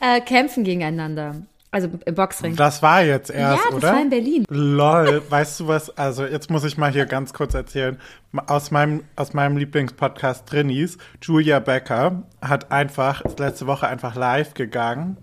[0.01, 1.45] äh, kämpfen gegeneinander.
[1.75, 2.55] Also im Boxring.
[2.55, 3.91] Das war jetzt erst, ja, das oder?
[3.91, 4.45] war in Berlin.
[4.47, 5.89] Lol, weißt du was?
[5.97, 7.99] Also jetzt muss ich mal hier ganz kurz erzählen.
[8.47, 14.53] Aus meinem, aus meinem Lieblingspodcast Drinis, Julia Becker hat einfach, ist letzte Woche einfach live
[14.53, 15.17] gegangen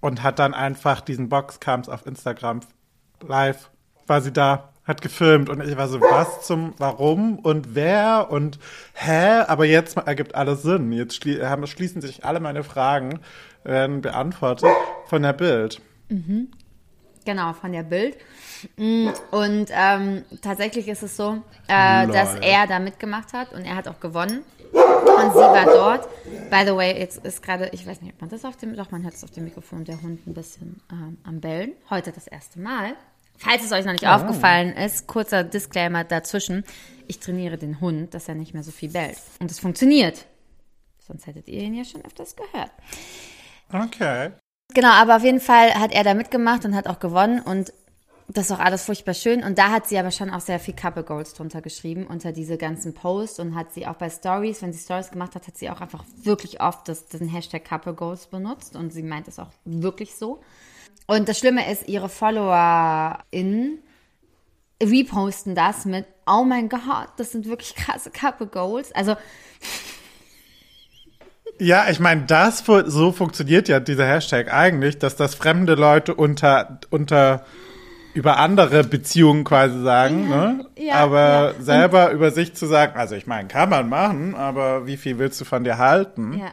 [0.00, 2.60] und hat dann einfach diesen Boxkampf auf Instagram
[3.20, 3.68] live,
[4.06, 8.58] war sie da, hat gefilmt und ich war so, was zum, warum und wer und
[8.94, 9.42] hä?
[9.46, 10.90] Aber jetzt ergibt alles Sinn.
[10.90, 13.20] Jetzt schlie haben, schließen sich alle meine Fragen
[13.64, 14.68] werden beantwortet
[15.06, 15.80] von der Bild.
[17.24, 18.16] Genau, von der Bild.
[18.76, 23.76] Mm, Und ähm, tatsächlich ist es so, äh, dass er da mitgemacht hat und er
[23.76, 24.42] hat auch gewonnen.
[24.72, 26.08] Und sie war dort.
[26.50, 28.90] By the way, jetzt ist gerade, ich weiß nicht, ob man das auf dem, doch
[28.90, 31.72] man hört es auf dem Mikrofon, der Hund ein bisschen ähm, am Bellen.
[31.90, 32.94] Heute das erste Mal.
[33.36, 36.64] Falls es euch noch nicht aufgefallen ist, kurzer Disclaimer dazwischen.
[37.06, 39.16] Ich trainiere den Hund, dass er nicht mehr so viel bellt.
[39.40, 40.26] Und es funktioniert.
[41.06, 42.70] Sonst hättet ihr ihn ja schon öfters gehört.
[43.72, 44.32] Okay.
[44.72, 47.72] Genau, aber auf jeden Fall hat er da mitgemacht und hat auch gewonnen und
[48.32, 49.42] das ist auch alles furchtbar schön.
[49.42, 52.56] Und da hat sie aber schon auch sehr viel Couple Goals drunter geschrieben, unter diese
[52.56, 55.68] ganzen Posts und hat sie auch bei Stories, wenn sie Stories gemacht hat, hat sie
[55.68, 59.50] auch einfach wirklich oft das, den Hashtag Couple Goals benutzt und sie meint es auch
[59.64, 60.40] wirklich so.
[61.06, 63.82] Und das Schlimme ist, ihre FollowerInnen
[64.82, 68.92] reposten das mit, oh mein Gott, das sind wirklich krasse Couple Goals.
[68.92, 69.16] Also
[71.60, 76.80] Ja, ich meine, das so funktioniert ja dieser Hashtag eigentlich, dass das fremde Leute unter
[76.88, 77.44] unter
[78.14, 80.66] über andere Beziehungen quasi sagen, ne?
[80.76, 81.62] ja, aber ja.
[81.62, 85.40] selber über sich zu sagen, also ich meine, kann man machen, aber wie viel willst
[85.40, 86.38] du von dir halten?
[86.40, 86.52] Ja.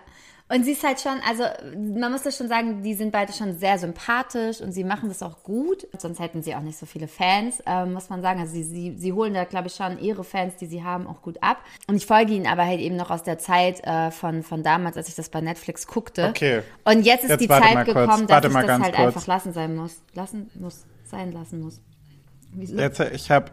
[0.50, 1.44] Und sie ist halt schon, also
[1.76, 5.22] man muss das schon sagen, die sind beide schon sehr sympathisch und sie machen das
[5.22, 5.86] auch gut.
[5.98, 8.40] Sonst hätten sie auch nicht so viele Fans, ähm, muss man sagen.
[8.40, 11.22] Also sie, sie, sie holen da, glaube ich, schon ihre Fans, die sie haben, auch
[11.22, 11.58] gut ab.
[11.88, 14.96] Und ich folge ihnen aber halt eben noch aus der Zeit äh, von, von damals,
[14.96, 16.28] als ich das bei Netflix guckte.
[16.30, 16.62] Okay.
[16.86, 19.08] Und jetzt ist Jetzt die Zeit mal kurz, gekommen, dass warte ich das halt kurz.
[19.08, 20.02] einfach lassen sein muss.
[20.14, 21.82] Lassen muss, sein lassen muss.
[22.54, 22.78] Wieso?
[22.78, 23.52] Jetzt, ich habe,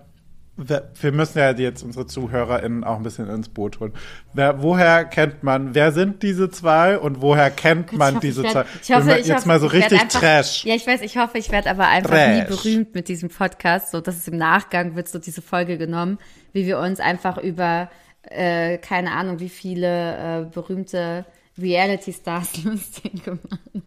[0.56, 3.92] wir müssen ja jetzt unsere ZuhörerInnen auch ein bisschen ins Boot holen.
[4.34, 8.42] Wer, woher kennt man, wer sind diese zwei und woher kennt man Ich hoffe, diese
[8.44, 8.54] ich zwei?
[8.60, 10.64] werd- Ich hoffe, ich jetzt hoffe, mal so ich werd richtig einfach, Trash.
[10.64, 12.38] Ja, ich weiß, ich hoffe, ich werde aber einfach Trash.
[12.38, 16.18] nie berühmt mit diesem Podcast, so dass es im Nachgang wird so diese Folge genommen,
[16.52, 17.90] wie wir uns einfach über
[18.22, 21.24] äh, keine Ahnung, wie viele äh, berühmte
[21.60, 23.42] Reality-Stars lustig gemacht.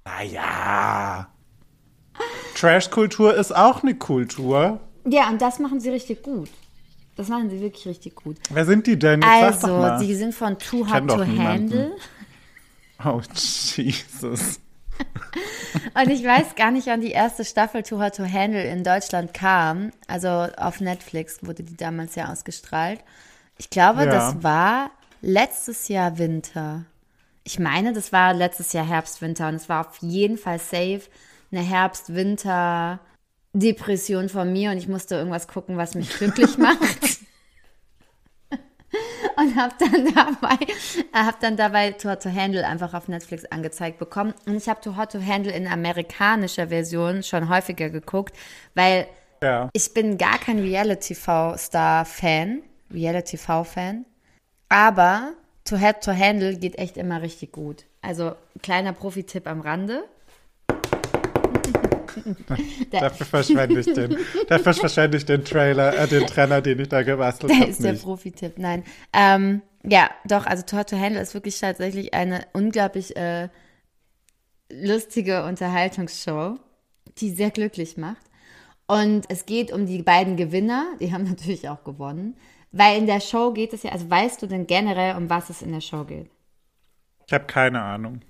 [0.05, 1.27] Naja.
[2.55, 4.79] Trash-Kultur ist auch eine Kultur.
[5.09, 6.49] Ja, und das machen sie richtig gut.
[7.15, 8.37] Das machen sie wirklich richtig gut.
[8.51, 9.21] Wer sind die denn?
[9.21, 11.25] Jetzt Also, die sind von Too Hot to.
[11.25, 11.95] Handle.
[13.03, 13.21] Oh,
[13.75, 14.59] Jesus.
[15.93, 19.33] Und ich weiß gar nicht, wann die erste Staffel Too Hot to Handle in Deutschland
[19.33, 19.91] kam.
[20.07, 22.99] Also auf Netflix wurde die damals ja ausgestrahlt.
[23.57, 24.11] Ich glaube, Ja.
[24.11, 24.91] das war
[25.21, 26.85] letztes Jahr Winter.
[27.43, 31.01] Ich meine, das war letztes Jahr Herbst, Winter und es war auf jeden Fall safe
[31.51, 31.61] eine
[33.61, 37.19] Herbst-Winter-Depression von mir und ich musste irgendwas gucken, was mich glücklich macht.
[39.37, 40.57] und habe dann dabei,
[41.13, 44.33] habe dann dabei Too Hot to Handle einfach auf Netflix angezeigt bekommen.
[44.45, 48.35] Und ich habe Too Hot to Handle in amerikanischer Version schon häufiger geguckt,
[48.75, 49.07] weil
[49.43, 49.69] Ja.
[49.73, 52.61] ich bin gar kein Reality-TV-Star-Fan,
[52.93, 54.05] Reality-TV-Fan,
[54.69, 55.33] aber
[55.65, 57.83] To Head to Handle geht echt immer richtig gut.
[58.01, 60.05] Also kleiner Profi-Tipp am Rande.
[62.91, 66.89] Der, Dafür verschwende ich den, dafür verschwende ich den Trailer, äh, den Trenner, den ich
[66.89, 67.69] da gebastelt der habe.
[67.69, 68.03] ist der nicht.
[68.03, 68.53] Profi-Tipp.
[68.57, 68.83] Nein.
[69.13, 73.49] Ähm, ja, doch, also To Hot to Handle ist wirklich tatsächlich eine unglaublich äh,
[74.71, 76.57] lustige Unterhaltungsshow,
[77.19, 78.21] die sehr glücklich macht.
[78.87, 82.35] Und es geht um die beiden Gewinner, die haben natürlich auch gewonnen.
[82.71, 85.61] Weil in der Show geht es ja, also weißt du denn generell, um was es
[85.61, 86.29] in der Show geht?
[87.25, 88.21] Ich habe keine Ahnung.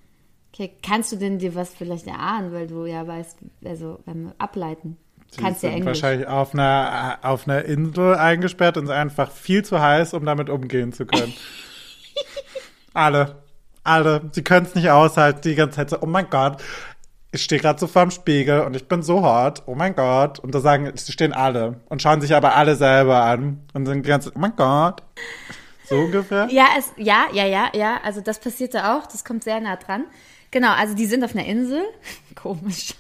[0.58, 4.36] Okay, kannst du denn dir was vielleicht erahnen, weil du ja weißt, also wenn wir
[4.40, 4.98] ableiten.
[5.30, 6.02] Sie kannst ja sind Englisch.
[6.02, 10.26] wahrscheinlich auf einer, auf einer Insel eingesperrt und es ist einfach viel zu heiß, um
[10.26, 11.32] damit umgehen zu können.
[12.96, 13.44] alle.
[13.84, 14.30] Alle.
[14.32, 16.64] Sie können es nicht aushalten, die ganze Zeit so, oh mein Gott,
[17.32, 20.40] ich stehe gerade so vorm Spiegel und ich bin so hot, oh mein Gott.
[20.40, 24.04] Und da sagen, sie stehen alle und schauen sich aber alle selber an und sind
[24.04, 25.04] die ganze, oh mein Gott.
[25.88, 26.48] So ungefähr.
[26.50, 28.00] Ja, es, ja, ja, ja, ja.
[28.04, 29.06] Also das passierte auch.
[29.06, 30.06] Das kommt sehr nah dran.
[30.52, 31.84] Genau, also die sind auf einer Insel.
[32.36, 32.94] Komisch.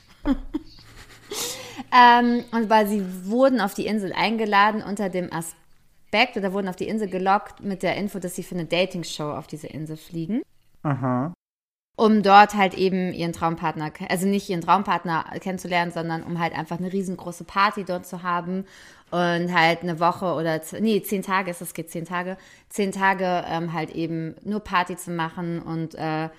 [1.93, 6.75] ähm, und weil sie wurden auf die Insel eingeladen unter dem Aspekt oder wurden auf
[6.75, 10.41] die Insel gelockt mit der Info, dass sie für eine Dating-Show auf diese Insel fliegen.
[10.83, 11.33] Aha.
[11.99, 16.77] Um dort halt eben ihren Traumpartner, also nicht ihren Traumpartner kennenzulernen, sondern um halt einfach
[16.77, 18.65] eine riesengroße Party dort zu haben
[19.09, 22.37] und halt eine Woche oder, nee, zehn Tage ist es, geht zehn Tage,
[22.69, 26.29] zehn Tage ähm, halt eben nur Party zu machen und äh,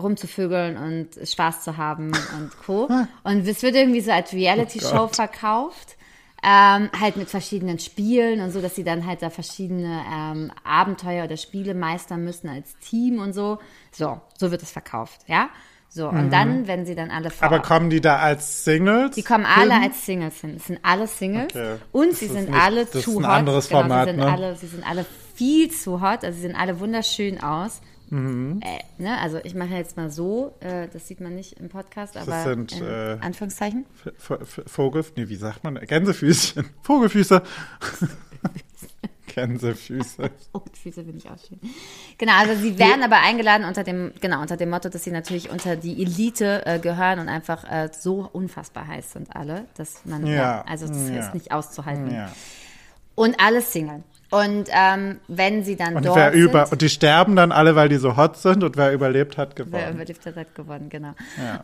[0.00, 2.88] rumzuvögeln und Spaß zu haben und Co.
[3.24, 5.96] Und es wird irgendwie so als Reality-Show verkauft.
[6.42, 11.24] Ähm, halt mit verschiedenen Spielen und so, dass sie dann halt da verschiedene ähm, Abenteuer
[11.24, 13.58] oder Spiele meistern müssen als Team und so.
[13.92, 15.50] So, so wird es verkauft, ja.
[15.90, 19.16] So, und dann, wenn sie dann alle vor Aber kommen die da als Singles?
[19.16, 19.82] die kommen alle hin?
[19.82, 20.54] als Singles hin.
[20.56, 21.52] Es sind alle Singles.
[21.54, 21.74] Okay.
[21.92, 23.24] Und Das sie sind nicht- alle das ist ein hot.
[23.26, 24.32] anderes genau, Format, sie sind ne?
[24.32, 26.24] alle, sie sind alle viel zu hot.
[26.24, 27.80] Also sie sehen alle wunderschön aus.
[28.10, 28.60] Mhm.
[28.62, 29.18] Äh, ne?
[29.18, 32.72] Also ich mache jetzt mal so, äh, das sieht man nicht im Podcast, aber sind,
[32.72, 33.86] in äh, Anführungszeichen.
[34.18, 35.74] V- V- Vogel, nee, wie sagt man?
[35.76, 36.68] Gänsefüßchen.
[36.82, 37.42] Vogelfüße.
[39.34, 40.30] Gänsefüße.
[40.52, 41.60] Oh, die Füße finde ich auch schön.
[42.18, 45.48] Genau, also sie werden aber eingeladen unter dem, genau, unter dem Motto, dass sie natürlich
[45.50, 50.26] unter die Elite äh, gehören und einfach äh, so unfassbar heiß sind alle, dass man,
[50.26, 51.20] ja, Ja, also das ja.
[51.20, 52.10] ist nicht auszuhalten.
[52.12, 52.32] Ja.
[53.14, 54.02] Und alle Single.
[54.30, 57.74] Und ähm, wenn sie dann Und dort wer über, sind, und die sterben dann alle,
[57.74, 59.94] weil die so hot sind und wer überlebt hat, Wer gewonnen.
[59.94, 61.14] überlebt hat, hat gewonnen, genau.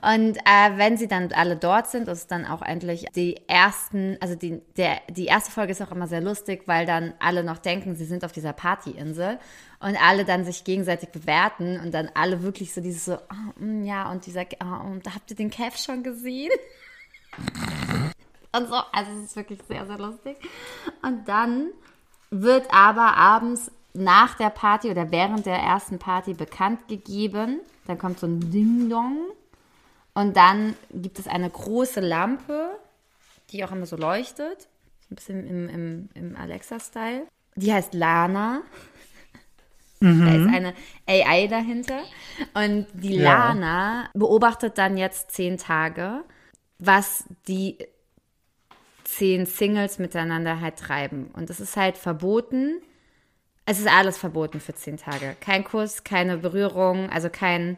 [0.03, 4.35] Und äh, wenn sie dann alle dort sind, ist dann auch endlich die ersten, also
[4.35, 7.95] die, der, die erste Folge ist auch immer sehr lustig, weil dann alle noch denken,
[7.95, 9.39] sie sind auf dieser Partyinsel
[9.79, 13.85] und alle dann sich gegenseitig bewerten und dann alle wirklich so dieses so, oh, mm,
[13.85, 16.51] ja, und dieser, oh, und habt ihr den Kev schon gesehen?
[18.53, 20.37] und so, also es ist wirklich sehr, sehr lustig.
[21.03, 21.69] Und dann
[22.31, 27.61] wird aber abends nach der Party oder während der ersten Party bekannt gegeben.
[27.87, 29.19] Dann kommt so ein Ding-Dong.
[30.15, 32.71] Und dann gibt es eine große Lampe,
[33.51, 34.63] die auch immer so leuchtet.
[34.63, 37.27] So ein bisschen im, im, im Alexa-Style.
[37.55, 38.63] Die heißt Lana.
[40.01, 40.75] Da ist eine
[41.07, 42.01] AI dahinter.
[42.53, 43.53] Und die Ja.
[43.53, 46.23] Lana beobachtet dann jetzt zehn Tage,
[46.79, 47.79] was die
[49.07, 51.31] zehn Singles miteinander halt treiben.
[51.33, 52.81] Und es ist halt verboten.
[53.65, 55.37] Es ist alles verboten für zehn Tage.
[55.41, 57.77] Kein Kuss, keine Berührung, also kein,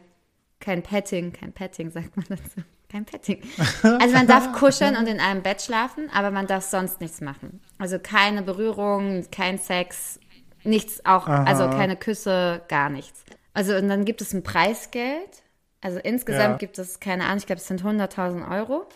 [0.59, 2.61] kein Petting, kein Petting sagt man dazu.
[2.91, 3.41] Kein Petting.
[3.83, 7.61] Also man darf kuscheln und in einem Bett schlafen, aber man darf sonst nichts machen.
[7.77, 10.19] Also keine Berührung, kein Sex,
[10.63, 13.23] nichts auch, also keine Küsse, gar nichts.
[13.53, 15.43] Also und dann gibt es ein Preisgeld.
[15.81, 16.57] Also insgesamt Ja.
[16.57, 18.87] gibt es, keine Ahnung, ich glaube, es sind 100.000 Euro.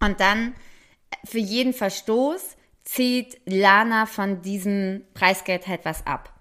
[0.00, 0.54] Und dann
[1.24, 6.32] für jeden Verstoß zieht Lana von diesem Preisgeld halt was ab.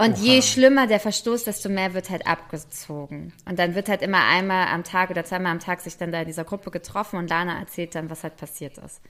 [0.00, 3.32] Und je schlimmer der Verstoß, desto mehr wird halt abgezogen.
[3.46, 6.20] Und dann wird halt immer einmal am Tag oder zweimal am Tag sich dann da
[6.20, 9.00] in dieser Gruppe getroffen und Lana erzählt dann, was halt passiert ist.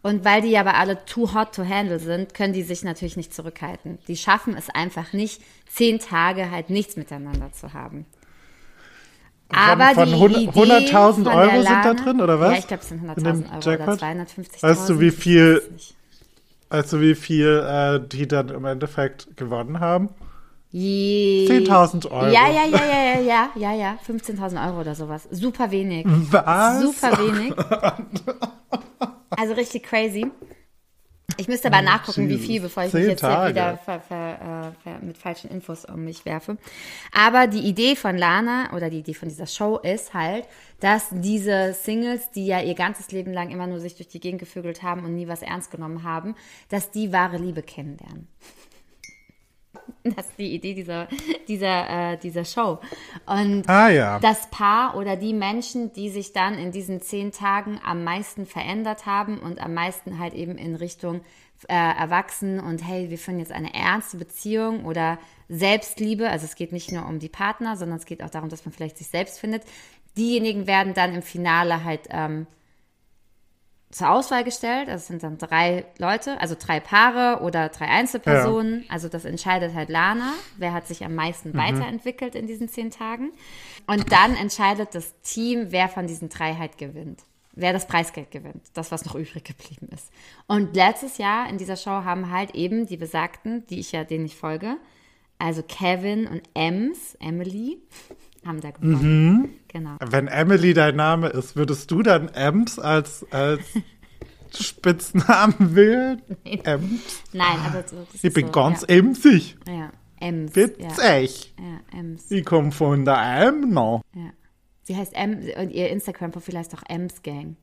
[0.00, 3.34] Und weil die aber alle too hot to handle sind, können die sich natürlich nicht
[3.34, 3.98] zurückhalten.
[4.06, 8.06] Die schaffen es einfach nicht, zehn Tage halt nichts miteinander zu haben.
[9.50, 12.52] Aber von die 100 Idee 100.000 von der Euro sind da drin, oder was?
[12.52, 13.88] Ja, ich glaube, es sind In 100.000 dem Euro Jackpot?
[13.94, 14.62] oder 250.000.
[14.62, 15.62] Weißt du, wie viel-.
[16.70, 20.10] Weißt du, wie viel äh, die dann im Endeffekt gewonnen haben?
[20.70, 22.26] Je 10.000 Euro.
[22.26, 23.98] Ja, ja, ja, ja, ja, ja, ja, ja.
[24.06, 25.26] 15.000 Euro oder sowas.
[25.30, 26.04] Super wenig.
[26.30, 26.82] Was?
[26.82, 27.54] Super wenig.
[29.30, 30.26] Also richtig crazy.
[31.40, 32.46] Ich müsste aber nachgucken, wie Jesus.
[32.46, 35.84] viel, bevor ich Zehn mich jetzt hier wieder ver, ver, äh, ver, mit falschen Infos
[35.84, 36.58] um mich werfe.
[37.12, 40.46] Aber die Idee von Lana oder die Idee von dieser Show ist halt,
[40.80, 44.40] dass diese Singles, die ja ihr ganzes Leben lang immer nur sich durch die Gegend
[44.40, 46.34] gevögelt haben und nie was ernst genommen haben,
[46.70, 48.26] dass die wahre Liebe kennenlernen.
[50.16, 51.08] Das ist die Idee dieser,
[51.48, 52.78] dieser, äh, dieser Show.
[53.26, 54.18] Und Ah ja.
[54.20, 59.06] das Paar oder die Menschen, die sich dann in diesen zehn Tagen am meisten verändert
[59.06, 61.20] haben und am meisten halt eben in Richtung
[61.66, 66.30] äh, Erwachsen und hey, wir führen jetzt eine ernste Beziehung oder Selbstliebe.
[66.30, 68.72] Also es geht nicht nur um die Partner, sondern es geht auch darum, dass man
[68.72, 69.64] vielleicht sich selbst findet.
[70.16, 72.46] Diejenigen werden dann im Finale halt ähm,
[73.90, 74.88] zur Auswahl gestellt.
[74.88, 78.84] Also es sind dann drei Leute, also drei Paare oder drei Einzelpersonen.
[78.88, 83.32] Also das entscheidet halt Lana, wer hat sich am meisten weiterentwickelt in diesen zehn Tagen.
[83.86, 87.22] Und dann entscheidet das Team, wer von diesen drei halt gewinnt.
[87.52, 90.12] Wer das Preisgeld gewinnt, das, was noch übrig geblieben ist.
[90.46, 94.26] Und letztes Jahr in dieser Show haben halt eben die Besagten, die ich ja, denen
[94.26, 94.76] ich folge,
[95.38, 97.78] also Kevin und Ems, Emily,
[98.46, 99.58] haben da gewonnen.
[99.68, 99.96] Genau.
[100.00, 103.60] Wenn Emily dein Name ist, würdest du dann Ems als, als
[104.58, 106.22] Spitznamen wählen?
[106.44, 107.22] Ems?
[107.32, 108.96] Nein, aber so, Ich bin so, ganz ja.
[108.96, 109.56] emsig.
[109.66, 110.56] Ja, Ems.
[110.56, 111.54] Witzig.
[111.58, 112.30] Ja, ja Ems.
[112.30, 114.02] Ich komme von der Emno.
[114.14, 114.30] Ja.
[114.82, 117.56] Sie heißt M und ihr Instagram-Profil heißt auch Ems Gang.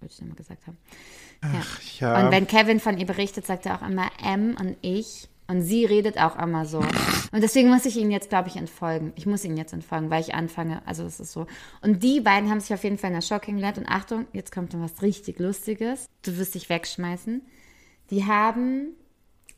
[0.00, 0.78] Wollte ich mal gesagt haben.
[1.98, 2.24] Ja.
[2.24, 5.28] Und wenn Kevin von ihr berichtet, sagt er auch immer M und ich.
[5.52, 6.78] Und sie redet auch immer so.
[6.78, 9.12] Und deswegen muss ich ihn jetzt, glaube ich, entfolgen.
[9.16, 10.82] Ich muss ihn jetzt entfolgen, weil ich anfange.
[10.86, 11.46] Also es ist so.
[11.80, 13.78] Und die beiden haben sich auf jeden Fall in der Show kennengelernt.
[13.78, 16.06] Und Achtung, jetzt kommt noch was richtig Lustiges.
[16.22, 17.42] Du wirst dich wegschmeißen.
[18.10, 18.94] Die haben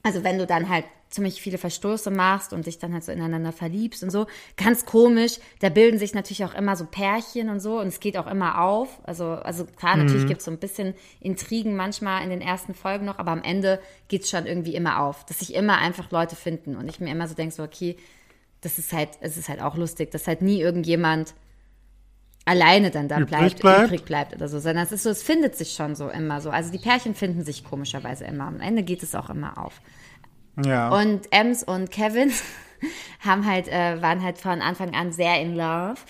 [0.05, 3.53] also wenn du dann halt ziemlich viele Verstoße machst und dich dann halt so ineinander
[3.53, 7.81] verliebst und so, ganz komisch, da bilden sich natürlich auch immer so Pärchen und so
[7.81, 9.01] und es geht auch immer auf.
[9.05, 13.07] Also, also klar, natürlich gibt es so ein bisschen Intrigen manchmal in den ersten Folgen
[13.07, 16.37] noch, aber am Ende geht es schon irgendwie immer auf, dass sich immer einfach Leute
[16.37, 17.97] finden und ich mir immer so denke, so, okay,
[18.61, 21.35] das ist halt, es ist halt auch lustig, dass halt nie irgendjemand
[22.45, 23.87] alleine dann da bleibt, bleibt.
[23.87, 26.51] übrig bleibt oder so, sondern es ist so, es findet sich schon so immer so.
[26.51, 28.47] Also die Pärchen finden sich komischerweise immer.
[28.47, 29.81] Am Ende geht es auch immer auf.
[30.63, 30.89] Ja.
[30.91, 32.33] Und Ems und Kevin
[33.21, 36.01] haben halt, äh, waren halt von Anfang an sehr in love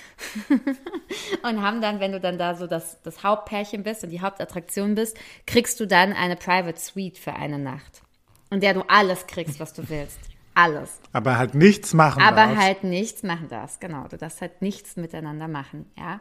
[1.42, 4.94] und haben dann, wenn du dann da so das, das Hauptpärchen bist und die Hauptattraktion
[4.94, 8.02] bist, kriegst du dann eine Private Suite für eine Nacht,
[8.50, 10.18] in der du alles kriegst, was du willst.
[10.54, 11.00] Alles.
[11.12, 12.62] Aber halt nichts machen Aber darfst.
[12.62, 14.06] halt nichts machen darfst, genau.
[14.08, 16.20] Du darfst halt nichts miteinander machen, ja.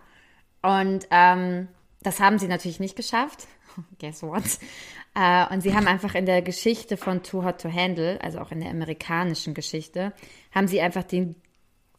[0.64, 1.68] Und ähm,
[2.02, 3.48] das haben sie natürlich nicht geschafft.
[4.00, 4.44] Guess what?
[5.16, 8.52] Äh, und sie haben einfach in der Geschichte von Too Hot to Handle, also auch
[8.52, 10.14] in der amerikanischen Geschichte,
[10.52, 11.36] haben sie einfach den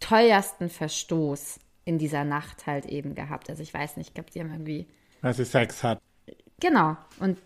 [0.00, 3.50] teuersten Verstoß in dieser Nacht halt eben gehabt.
[3.50, 4.86] Also ich weiß nicht, ich glaube, die haben irgendwie
[5.20, 6.00] Weil sie Sex hat.
[6.60, 6.96] Genau.
[7.20, 7.38] Und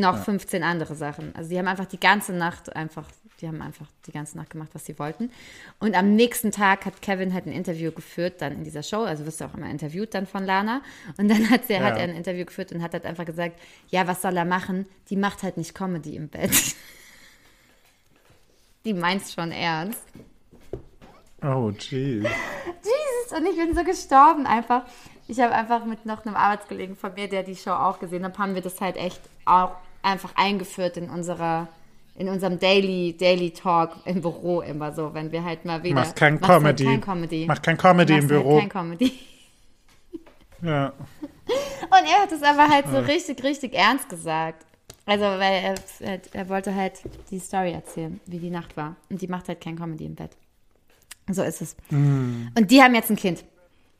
[0.00, 1.34] noch 15 andere Sachen.
[1.36, 3.06] Also die haben einfach die ganze Nacht einfach,
[3.40, 5.30] die haben einfach die ganze Nacht gemacht, was sie wollten.
[5.78, 9.24] Und am nächsten Tag hat Kevin halt ein Interview geführt, dann in dieser Show, also
[9.26, 10.82] wirst du auch immer interviewt dann von Lana.
[11.16, 12.02] Und dann hat, er hat Ja.
[12.02, 13.58] er ein Interview geführt und hat halt einfach gesagt,
[13.88, 14.86] ja, was soll er machen?
[15.10, 16.50] Die macht halt nicht Comedy im Bett.
[18.84, 20.02] Die meint's schon ernst.
[21.42, 22.24] Oh, jeez.
[22.24, 24.84] Jesus, und ich bin so gestorben einfach.
[25.28, 28.38] Ich habe einfach mit noch einem Arbeitskollegen von mir, der die Show auch gesehen hat,
[28.38, 31.68] haben wir das halt echt auch einfach eingeführt in unserer
[32.16, 36.16] in unserem Daily Daily Talk im Büro immer so, wenn wir halt mal wieder Machst
[36.16, 36.84] kein Machst halt Comedy.
[36.84, 37.46] kein Comedy.
[37.46, 38.58] Macht kein Comedy im Machst halt Büro.
[38.58, 39.12] kein Comedy.
[40.62, 40.88] Ja.
[40.88, 44.66] Und er hat es aber halt so richtig, richtig ernst gesagt.
[45.06, 48.96] Also, weil er, er, er wollte halt die Story erzählen, wie die Nacht war.
[49.08, 50.36] Und die macht halt kein Comedy im Bett.
[51.30, 51.76] So ist es.
[51.88, 52.50] Hm.
[52.56, 53.44] Und die haben jetzt ein Kind.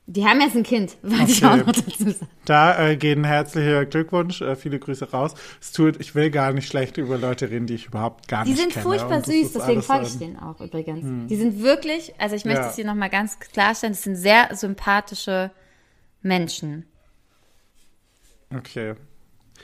[0.07, 1.59] Die haben jetzt ein Kind, wollte ich auch Okay.
[1.65, 2.27] noch dazu sagen.
[2.45, 5.35] Da äh, gehen herzliche Glückwunsch, äh, viele Grüße raus.
[5.61, 8.49] Es tut, ich will gar nicht schlecht über Leute reden, die ich überhaupt gar Die
[8.51, 8.83] nicht sind kenne.
[8.83, 11.29] furchtbar Und das süß, deswegen folge ich denen auch übrigens.
[11.29, 12.69] Die sind wirklich, also ich möchte Ja.
[12.69, 15.51] es hier nochmal ganz klarstellen, das sind sehr sympathische
[16.21, 16.85] Menschen.
[18.55, 18.95] Okay.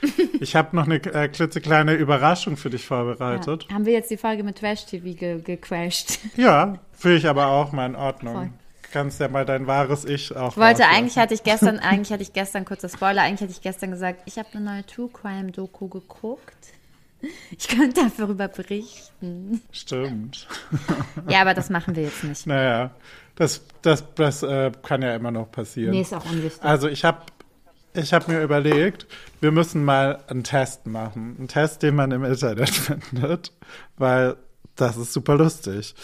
[0.40, 3.66] Ich habe noch eine äh, klitzekleine Überraschung für dich vorbereitet.
[3.72, 6.20] Haben wir jetzt die Folge mit Trash TV ge gecrashed?
[6.36, 8.34] Ja, fühle ich aber auch mal in Ordnung.
[8.34, 8.50] Voll.
[8.92, 12.22] Kannst ja mal dein wahres Ich auch Ich wollte, eigentlich hatte ich gestern, eigentlich hatte
[12.22, 15.52] ich gestern, kurzer Spoiler, eigentlich hatte ich gestern gesagt, ich habe eine neue True Crime
[15.52, 16.54] Doku geguckt.
[17.50, 19.60] Ich könnte darüber berichten.
[19.72, 20.46] Stimmt.
[21.28, 22.46] Ja, aber das machen wir jetzt nicht.
[22.46, 22.92] Naja,
[23.34, 25.90] das, das, das äh, kann ja immer noch passieren.
[25.90, 26.62] Nee, ist auch unwichtig.
[26.62, 27.22] Also ich habe
[27.94, 29.06] ich hab mir überlegt,
[29.40, 31.34] wir müssen mal einen Test machen.
[31.38, 32.70] Einen Test, den man im Internet
[33.10, 33.52] findet.
[33.96, 34.36] Weil
[34.76, 35.94] Das ist super lustig.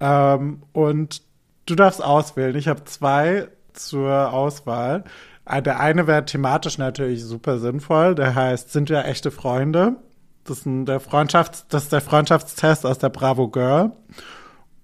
[0.00, 1.22] Ähm, und
[1.66, 2.54] du darfst auswählen.
[2.56, 5.04] Ich habe zwei zur Auswahl.
[5.46, 8.14] Äh, Der eine wäre thematisch natürlich super sinnvoll.
[8.14, 9.96] Der heißt, sind wir echte Freunde?
[10.44, 13.92] Das ist, ein, der Freundschafts-, das ist der Freundschaftstest aus der Bravo Girl.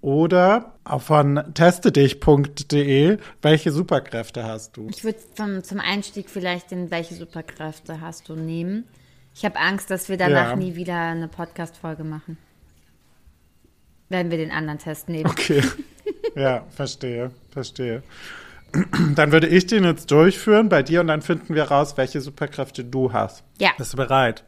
[0.00, 4.88] Oder von testedich.de, welche Superkräfte hast du?
[4.88, 8.84] Ich würde zum Einstieg vielleicht den Welche Superkräfte hast du nehmen.
[9.34, 10.56] Ich habe Angst, dass wir danach Ja.
[10.56, 12.38] nie wieder eine Podcast-Folge machen.
[14.08, 15.28] Wenn wir den anderen Test nehmen.
[15.30, 15.62] Okay.
[16.34, 18.02] ja, verstehe, verstehe.
[19.14, 22.84] Dann würde ich den jetzt durchführen bei dir und dann finden wir raus, welche Superkräfte
[22.84, 23.42] du hast.
[23.58, 23.70] Ja.
[23.76, 24.44] Bist du bereit?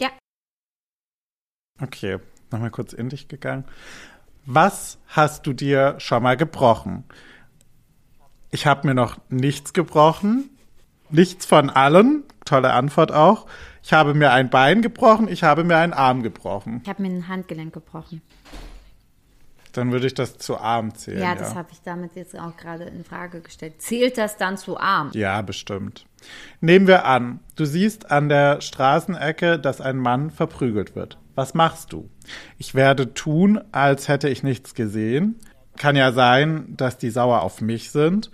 [0.00, 0.10] Ja.
[1.82, 2.18] Okay,
[2.52, 3.64] nochmal kurz in dich gegangen.
[4.46, 7.04] Was hast du dir schon mal gebrochen?
[8.50, 10.50] Ich habe mir noch nichts gebrochen.
[11.10, 12.22] Nichts von allen.
[12.44, 13.46] Tolle Antwort auch.
[13.82, 16.80] Ich habe mir ein Bein gebrochen, ich habe mir einen Arm gebrochen.
[16.82, 18.22] Ich habe mir ein Handgelenk gebrochen.
[19.74, 21.18] Dann würde ich das zu Arm zählen.
[21.20, 23.82] Ja, Ja, das habe ich damit jetzt auch gerade in Frage gestellt.
[23.82, 25.10] Zählt das dann zu arm?
[25.12, 26.06] Ja, bestimmt.
[26.60, 31.18] Nehmen wir an, du siehst an der Straßenecke, dass ein Mann verprügelt wird.
[31.34, 32.08] Was machst du?
[32.56, 35.38] Ich werde tun, als hätte ich nichts gesehen.
[35.76, 38.30] Kann ja sein, dass die sauer auf mich sind.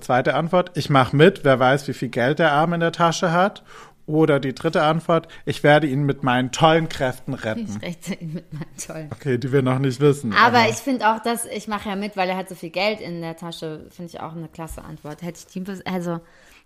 [0.00, 3.32] Zweite Antwort, ich mache mit, wer weiß, wie viel Geld der Arm in der Tasche
[3.32, 3.62] hat.
[4.06, 7.68] Oder die dritte Antwort, ich werde ihn mit meinen tollen Kräften retten.
[7.76, 9.10] Ich rechte ihn mit meinem tollen.
[9.12, 10.32] Okay, die wir noch nicht wissen.
[10.32, 13.00] Aber ich finde auch, dass ich mache ja mit, weil er hat so viel Geld
[13.00, 15.22] in der Tasche, finde ich auch eine klasse Antwort.
[15.22, 16.20] Hätte ich die, also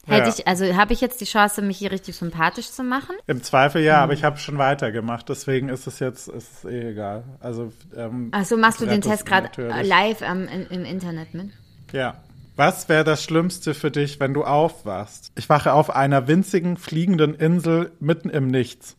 [0.06, 0.34] hätte Ja.
[0.36, 3.16] ich, also habe ich jetzt die Chance, mich hier richtig sympathisch zu machen?
[3.26, 4.02] Im Zweifel ja, Mhm.
[4.02, 7.24] aber ich habe schon weitergemacht, deswegen ist es jetzt ist es eh egal.
[7.40, 9.48] Also ähm, Achso, machst du den Test gerade
[9.82, 11.50] live ähm, in, im Internet mit?
[11.92, 12.16] Ja.
[12.56, 15.32] Was wäre das Schlimmste für dich, wenn du aufwachst?
[15.36, 18.96] Ich wache auf einer winzigen, fliegenden Insel mitten im Nichts.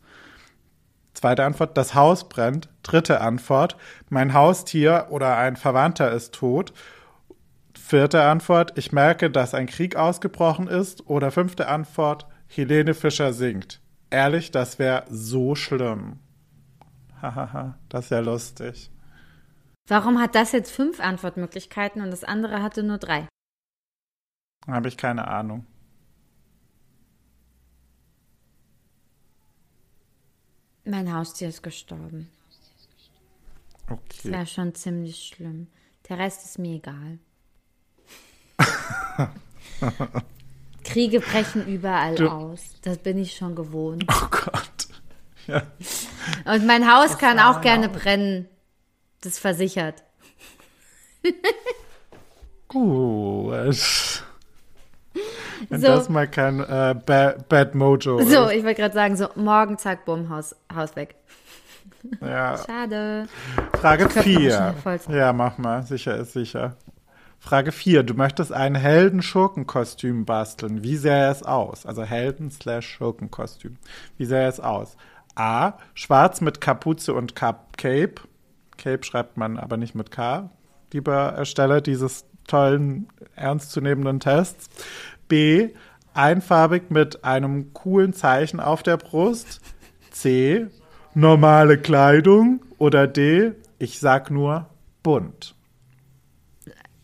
[1.13, 2.69] Zweite Antwort, das Haus brennt.
[2.83, 3.77] Dritte Antwort,
[4.09, 6.73] mein Haustier oder ein Verwandter ist tot.
[7.77, 11.07] Vierte Antwort, ich merke, dass ein Krieg ausgebrochen ist.
[11.07, 13.81] Oder fünfte Antwort, Helene Fischer singt.
[14.09, 16.19] Ehrlich, das wäre so schlimm.
[17.21, 18.89] Hahaha, das ist ja lustig.
[19.87, 23.27] Warum hat das jetzt fünf Antwortmöglichkeiten und das andere hatte nur drei?
[24.67, 25.65] Habe ich keine Ahnung.
[30.85, 32.29] Mein Haustier ist gestorben.
[33.87, 34.31] Das Okay.
[34.31, 35.67] wäre schon ziemlich schlimm.
[36.09, 37.19] Der Rest ist mir egal.
[40.83, 42.61] Kriege brechen überall Du- aus.
[42.81, 44.05] Das bin ich schon gewohnt.
[44.09, 44.87] Oh Gott.
[45.47, 45.63] Ja.
[46.45, 48.47] Und mein Haus kann auch gerne brennen.
[49.21, 50.03] Das ist versichert.
[52.67, 54.10] Gut.
[55.71, 55.87] Wenn So.
[55.87, 58.53] das mal kein äh, Bad, Bad Mojo So, ist.
[58.55, 61.15] ich wollte gerade sagen, so morgen, zack, bumm, Haus, Haus weg.
[62.19, 62.57] Ja.
[62.57, 63.27] Schade.
[63.79, 64.51] Frage könnte noch 4.
[64.51, 65.15] schnell voll sein.
[65.15, 65.83] Ja, mach mal.
[65.83, 66.75] Sicher ist sicher.
[67.39, 68.03] Frage 4.
[68.03, 70.83] Du möchtest ein Helden-Schurkenkostüm basteln.
[70.83, 71.85] Wie sähe es aus?
[71.85, 73.77] Also Helden-Schurkenkostüm.
[74.17, 74.95] Wie sähe es aus?
[75.35, 75.73] A.
[75.93, 78.15] Schwarz mit Kapuze und Cap Cape.
[78.77, 80.49] Cape schreibt man aber nicht mit K.
[80.93, 84.69] Lieber Ersteller dieses tollen, ernstzunehmenden Tests.
[85.31, 85.69] B.
[86.13, 89.61] Einfarbig mit einem coolen Zeichen auf der Brust.
[90.11, 90.67] C.
[91.15, 92.61] Normale Kleidung.
[92.77, 93.53] Oder D.
[93.79, 94.69] Ich sag nur
[95.03, 95.55] bunt.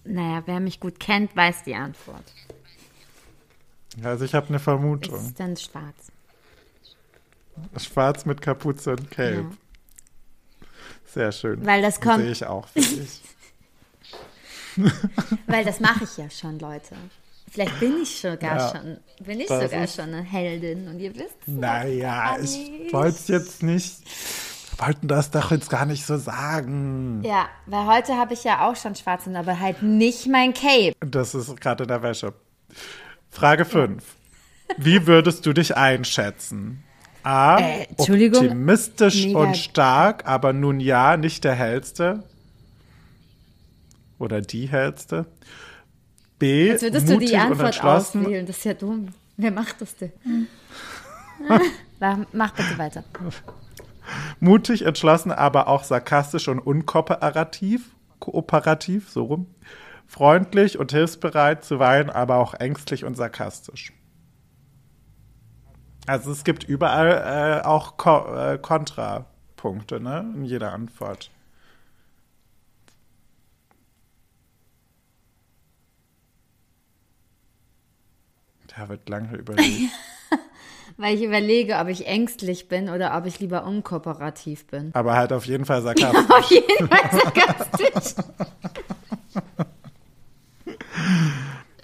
[0.03, 2.23] Naja, wer mich gut kennt, weiß die Antwort.
[4.03, 5.15] Also ich habe eine Vermutung.
[5.25, 6.11] ist dann schwarz.
[7.78, 9.45] Schwarz mit Kapuze und Cape.
[9.49, 10.67] Ja.
[11.05, 11.65] Sehr schön.
[11.65, 13.21] Weil das kommt- Sehe ich auch dich.
[15.47, 16.95] Weil das mache ich ja schon, Leute.
[17.50, 18.70] Vielleicht bin ich sogar Ja.
[18.72, 21.36] schon, bin ich sogar ist- schon eine Heldin und ihr wisst.
[21.48, 23.95] Naja, gar ich wollte es jetzt nicht.
[24.78, 27.24] Wir wollten das doch jetzt gar nicht so sagen.
[27.24, 30.93] Ja, weil heute habe ich ja auch schon schwarz und aber halt nicht mein Cape.
[31.00, 32.34] Das ist gerade in der Wäsche.
[33.32, 34.04] Frage 5.
[34.78, 36.84] Wie würdest du dich einschätzen?
[37.24, 37.58] A.
[37.60, 42.24] Äh, Entschuldigung, optimistisch mega- und stark, aber nun ja, nicht der hellste.
[44.20, 45.26] Oder die hellste.
[46.40, 46.68] B.
[46.68, 48.46] Jetzt würdest du mutig die und Antwort auswählen.
[48.46, 49.10] Das ist ja dumm.
[49.38, 50.12] Wer macht das denn?
[52.00, 53.04] Mach- Mach bitte weiter.
[54.40, 57.90] Mutig, entschlossen, aber auch sarkastisch und unkooperativ.
[58.20, 59.48] Kooperativ, so rum.
[60.08, 63.92] Freundlich und hilfsbereit, zuweilen aber auch ängstlich und sarkastisch.
[66.06, 70.32] Also es gibt überall äh, auch Ko äh, Kontrapunkte, ne?
[70.36, 71.30] In jeder Antwort.
[78.88, 79.91] Wird lange überlegt.
[80.97, 84.91] weil ich überlege, ob ich ängstlich bin oder ob ich lieber unkooperativ bin.
[84.93, 86.30] Aber halt auf jeden Fall sarkastisch.
[86.30, 88.15] Auf jeden Fall sarkastisch.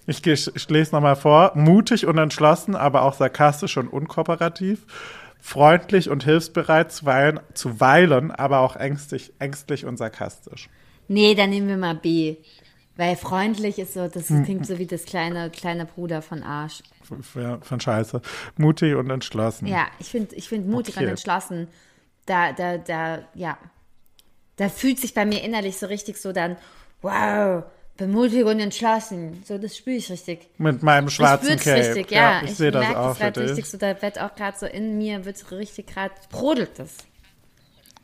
[0.06, 1.54] Ich, ich lese nochmal vor.
[1.56, 4.86] Mutig und entschlossen, aber auch sarkastisch und unkooperativ.
[5.40, 10.70] Freundlich und hilfsbereit, zuweilen, zuweilen aber auch ängstlich, ängstlich und sarkastisch.
[11.08, 12.36] Nee, dann nehmen wir mal B.
[12.96, 16.84] Weil freundlich ist so, das klingt so wie das kleine, kleine Bruder von Arsch.
[17.02, 17.24] Von,
[17.62, 18.22] von Scheiße.
[18.58, 19.66] Mutig und entschlossen.
[19.68, 21.06] Ja, ich finde ich find mutig Okay.
[21.06, 21.68] und entschlossen.
[22.28, 23.58] Da, da, da, ja.
[24.58, 26.56] Da fühlt sich bei mir innerlich so richtig so dann,
[27.02, 27.64] wow,
[27.98, 29.42] bin mutig und entschlossen.
[29.44, 30.48] So, das spüre ich richtig.
[30.60, 31.80] Mit meinem schwarzen ich Cape.
[31.80, 32.42] richtig, ja.
[32.44, 35.52] ich, sehe das auch das richtig so, da wird auch gerade so in mir, wird
[35.52, 36.98] richtig gerade, brodelt das.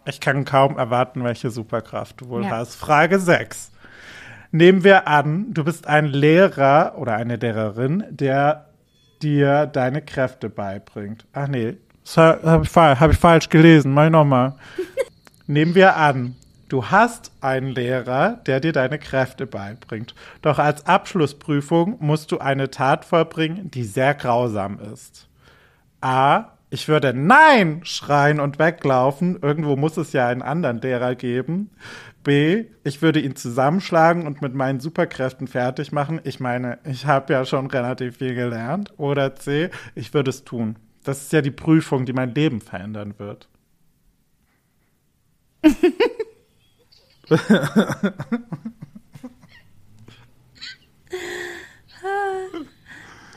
[0.05, 2.49] Ich kann kaum erwarten, welche Superkraft du wohl Ja.
[2.51, 2.73] hast.
[2.75, 3.71] Frage 6.
[4.52, 8.70] Nehmen wir an, du bist ein Lehrer oder eine Lehrerin, der
[9.22, 11.26] dir deine Kräfte beibringt.
[11.34, 13.93] Ach nee, das habe ich, hab ich falsch gelesen.
[13.93, 14.56] Mach ich nochmal.
[15.47, 16.36] Nehmen wir an,
[16.68, 20.16] du hast einen Lehrer, der dir deine Kräfte beibringt.
[20.41, 25.28] Doch als Abschlussprüfung musst du eine Tat vollbringen, die sehr grausam ist.
[26.02, 26.54] A.
[26.72, 29.39] Ich würde Nein schreien und weglaufen.
[29.41, 31.72] Irgendwo muss es ja einen anderen Lehrer geben.
[32.24, 32.65] B.
[32.84, 36.22] Ich würde ihn zusammenschlagen und mit meinen Superkräften fertig machen.
[36.24, 38.93] Ich meine, ich habe ja schon relativ viel gelernt.
[38.97, 39.70] Oder C.
[39.95, 40.78] Ich würde es tun.
[41.03, 43.47] Das ist ja die Prüfung, die mein Leben verändern wird.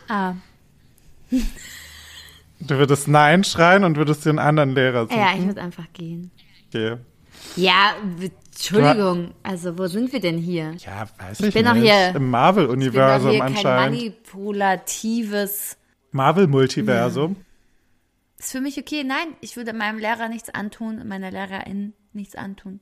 [0.09, 0.35] Ah.
[2.61, 5.19] Du würdest Nein schreien und würdest dir einen anderen Lehrer suchen.
[5.19, 6.31] Ja, ich würde einfach gehen.
[6.69, 6.97] Okay.
[7.57, 7.95] Ja,
[8.55, 10.73] Entschuldigung, also wo sind wir denn hier?
[10.79, 11.85] Ja, weiß ich, bin doch nicht.
[11.85, 13.97] hier- Im Ich bin doch Marvel-Universum hier kein anscheinend.
[13.97, 15.77] manipulatives.
[16.13, 17.37] Marvel-Multiversum.
[18.39, 19.05] Ist für mich okay.
[19.05, 22.81] Nein, ich würde meinem Lehrer nichts antun und meiner Lehrerin nichts antun.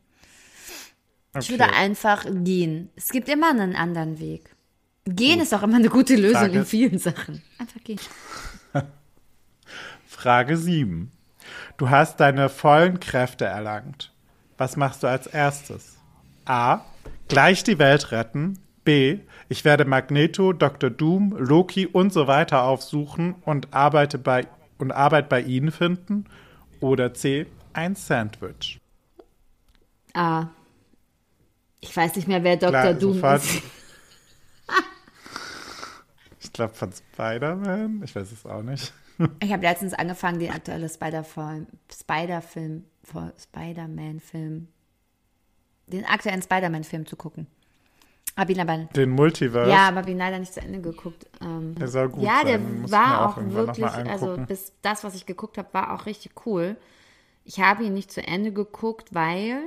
[1.38, 1.50] Ich Okay.
[1.50, 2.90] würde einfach gehen.
[2.96, 4.56] Es gibt immer einen anderen Weg.
[5.04, 7.42] Gehen ist auch immer eine gute Lösung Frage- in vielen Sachen.
[7.58, 8.00] Einfach gehen.
[10.06, 11.12] Frage 7.
[11.76, 14.12] Du hast deine vollen Kräfte erlangt.
[14.60, 15.96] Was machst du als erstes?
[16.44, 16.82] A.
[17.28, 18.58] Gleich die Welt retten.
[18.84, 19.20] B.
[19.48, 20.90] Ich werde Magneto, Dr.
[20.90, 24.46] Doom, Loki und so weiter aufsuchen und arbeite bei,
[24.76, 26.26] und Arbeit bei ihnen finden.
[26.78, 27.46] Oder C.
[27.72, 28.78] Ein Sandwich.
[30.12, 30.48] Ah.
[31.80, 32.70] Ich weiß nicht mehr, wer Dr.
[32.70, 33.42] Klar, Doom sofort.
[33.42, 33.62] ist.
[36.40, 38.02] Ich glaube von Spider-Man.
[38.04, 38.92] Ich weiß es auch nicht.
[39.42, 42.84] Ich habe letztens angefangen, den aktuellen Spider-Film, Spider-Film,
[43.38, 44.68] Spider-Man-Film,
[45.88, 47.46] den aktuellen Spider-Man-Film zu gucken.
[48.36, 49.70] Hab ihn aber, Den Multiverse.
[49.70, 51.26] ja, aber hab ihn leider nicht zu Ende geguckt.
[51.42, 52.46] Ähm, Der soll gut ja, sein.
[52.46, 56.06] der muss war auch auch wirklich, also bis das, was ich geguckt habe, war auch
[56.06, 56.76] richtig cool.
[57.44, 59.60] Ich habe ihn nicht zu Ende geguckt, weil,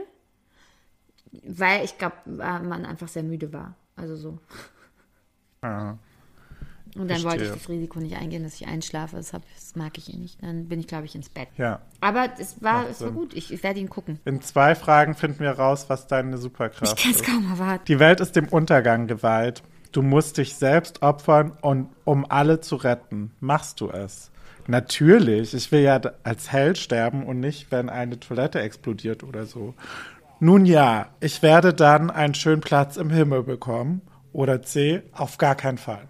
[1.45, 3.75] weil ich glaube, man einfach sehr müde war.
[3.95, 4.39] Also so.
[5.61, 5.97] Ja.
[6.95, 7.51] Und dann wollte ich Verstehe.
[7.53, 9.15] das Risiko nicht eingehen, dass ich einschlafe.
[9.15, 10.43] Das, hab, das mag ich eh nicht.
[10.43, 11.47] Dann bin ich, glaube ich, ins Bett.
[11.57, 11.81] ja.
[12.01, 13.33] Aber es war, Macht es war gut.
[13.33, 14.19] Ich, ich werde ihn gucken.
[14.25, 17.25] In zwei Fragen finden wir raus, was deine Superkraft Ich kann es ist.
[17.25, 17.85] kaum erwarten.
[17.87, 19.63] Die Welt ist dem Untergang geweiht.
[19.91, 23.31] Du musst dich selbst opfern, und, um alle zu retten.
[23.39, 24.31] Machst du es?
[24.67, 25.53] Natürlich.
[25.53, 29.73] Ich will ja als Held sterben und nicht, wenn eine Toilette explodiert oder so.
[30.39, 34.01] Nun ja, ich werde dann einen schönen Platz im Himmel bekommen.
[34.31, 36.07] Oder C, auf gar keinen Fall.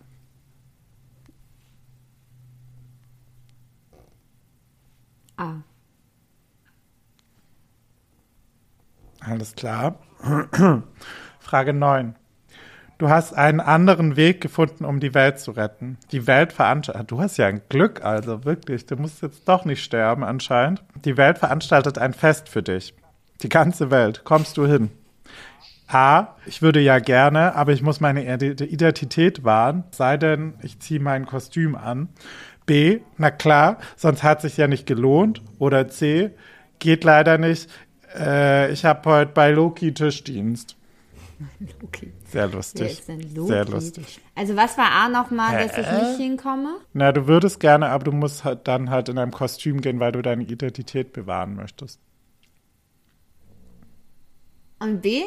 [5.38, 5.62] Ah.
[9.22, 10.00] Alles klar.
[11.40, 12.16] Frage 9.
[12.98, 15.98] Du hast einen anderen Weg gefunden, um die Welt zu retten.
[16.12, 19.84] Die Welt veranstaltet, du hast ja ein Glück, also wirklich, du musst jetzt doch nicht
[19.84, 20.84] sterben anscheinend.
[21.04, 22.94] Die Welt veranstaltet ein Fest für dich.
[23.42, 24.24] Die ganze Welt.
[24.24, 24.90] Kommst du hin?
[25.88, 30.80] A, ich würde ja gerne, aber ich muss meine Ide- Identität wahren, sei denn, ich
[30.80, 32.10] ziehe mein Kostüm an.
[32.66, 35.42] B, na klar, sonst hat sich ja nicht gelohnt.
[35.60, 36.32] Oder C,
[36.80, 37.70] geht leider nicht,
[38.16, 40.78] äh, ich habe heute bei Loki Tischdienst.
[41.84, 42.14] Okay.
[42.26, 43.04] Sehr lustig.
[43.08, 43.48] Loki?
[43.48, 44.22] Sehr lustig.
[44.34, 46.78] Also was war A nochmal, dass ich nicht hinkomme?
[46.94, 50.14] Na, du würdest gerne, aber du musst halt dann halt in einem Kostüm gehen, weil
[50.14, 52.00] du deine Identität bewahren möchtest.
[54.80, 55.24] Und B?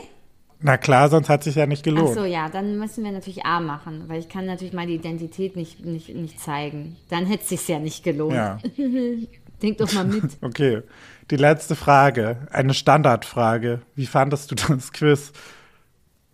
[0.60, 2.14] Na klar, sonst hat sich ja nicht Ach gelohnt.
[2.14, 5.84] so, ja, dann müssen wir natürlich A machen, weil ich kann natürlich meine Identität nicht,
[5.84, 6.96] nicht, nicht zeigen.
[7.10, 8.34] Dann hätte es sich ja nicht gelohnt.
[8.34, 8.58] Ja,
[9.62, 10.24] Denk doch mal mit.
[10.42, 10.82] okay.
[11.30, 13.80] Die letzte Frage, eine Standardfrage.
[13.94, 15.32] Wie fandest du das Quiz?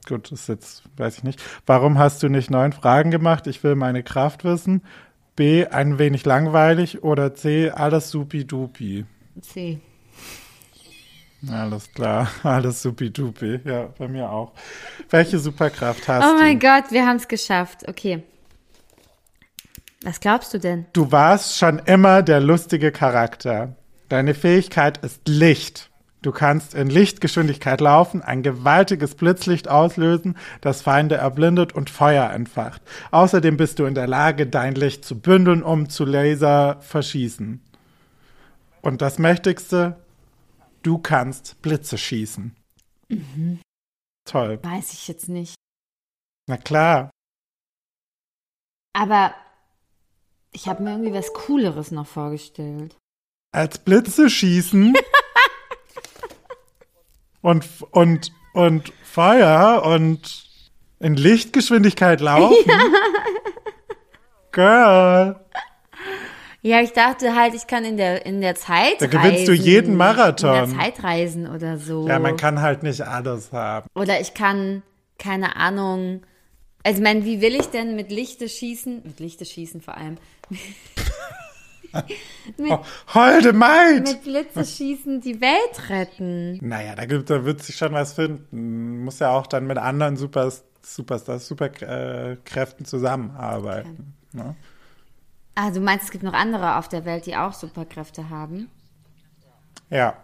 [0.06, 1.40] Gut, das ist jetzt, weiß ich nicht.
[1.66, 3.46] Warum hast du nicht neun Fragen gemacht?
[3.46, 4.82] Ich will meine Kraft wissen.
[5.36, 9.06] B, ein wenig langweilig oder C, alles supi-dupi?
[9.40, 9.80] C.
[11.50, 13.60] Alles klar, alles supi-dupi.
[13.64, 14.52] Ja, bei mir auch.
[15.10, 16.40] Welche Superkraft hast Oh du?
[16.40, 17.88] mein Gott, wir haben es geschafft.
[17.88, 18.22] Okay.
[20.04, 20.86] Was glaubst du denn?
[20.92, 23.76] Du warst schon immer der lustige Charakter.
[24.08, 25.90] Deine Fähigkeit ist Licht.
[26.22, 32.80] Du kannst in Lichtgeschwindigkeit laufen, ein gewaltiges Blitzlicht auslösen, das Feinde erblindet und Feuer entfacht.
[33.10, 37.60] Außerdem bist du in der Lage, dein Licht zu bündeln, um zu Laser verschießen.
[38.82, 39.96] Und das Mächtigste,
[40.82, 42.56] du kannst Blitze schießen.
[44.24, 44.58] Toll.
[44.62, 45.54] Weiß ich jetzt nicht.
[46.48, 47.10] Na klar.
[48.94, 49.34] Aber
[50.52, 52.96] ich habe mir irgendwie was Cooleres noch vorgestellt.
[53.54, 54.94] als Blitze schießen
[57.42, 60.48] und, und, und Feuer und
[61.00, 62.70] in Lichtgeschwindigkeit laufen.
[64.52, 65.44] Girl,
[66.64, 69.64] Ja, ich dachte halt, ich kann in der, in der Zeit Da gewinnst du reisen.
[69.64, 70.64] jeden Marathon.
[70.64, 72.06] In der Zeit reisen oder so.
[72.06, 73.88] ja, man kann halt nicht alles haben.
[73.96, 74.82] Oder ich kann,
[75.18, 76.22] keine Ahnung.
[76.84, 79.02] Also, ich meine, wie will ich denn mit Lichte schießen?
[79.04, 80.18] Mit Lichte schießen vor allem.
[80.50, 80.60] mit,
[82.70, 82.78] Oh,
[83.14, 84.04] holde Maid!
[84.08, 86.58] mit Blitze schießen die Welt retten.
[86.66, 89.04] Naja, da, gibt, da wird sich schon was finden.
[89.04, 90.50] Muss ja auch dann mit anderen Super,
[90.82, 94.14] Superstars, Superkräften zusammenarbeiten.
[94.32, 94.54] Ne?
[95.54, 98.70] Ah, du meinst, es gibt noch andere auf der Welt, die auch Superkräfte haben?
[99.90, 100.16] Ja.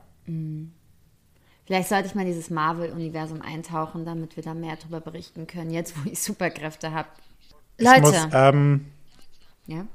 [1.66, 5.70] Vielleicht sollte ich mal in dieses Marvel-Universum eintauchen, damit wir da mehr drüber berichten können,
[5.70, 7.08] jetzt wo ich Superkräfte habe.
[7.78, 8.86] Leute, muss, ähm,
[9.66, 9.86] ja?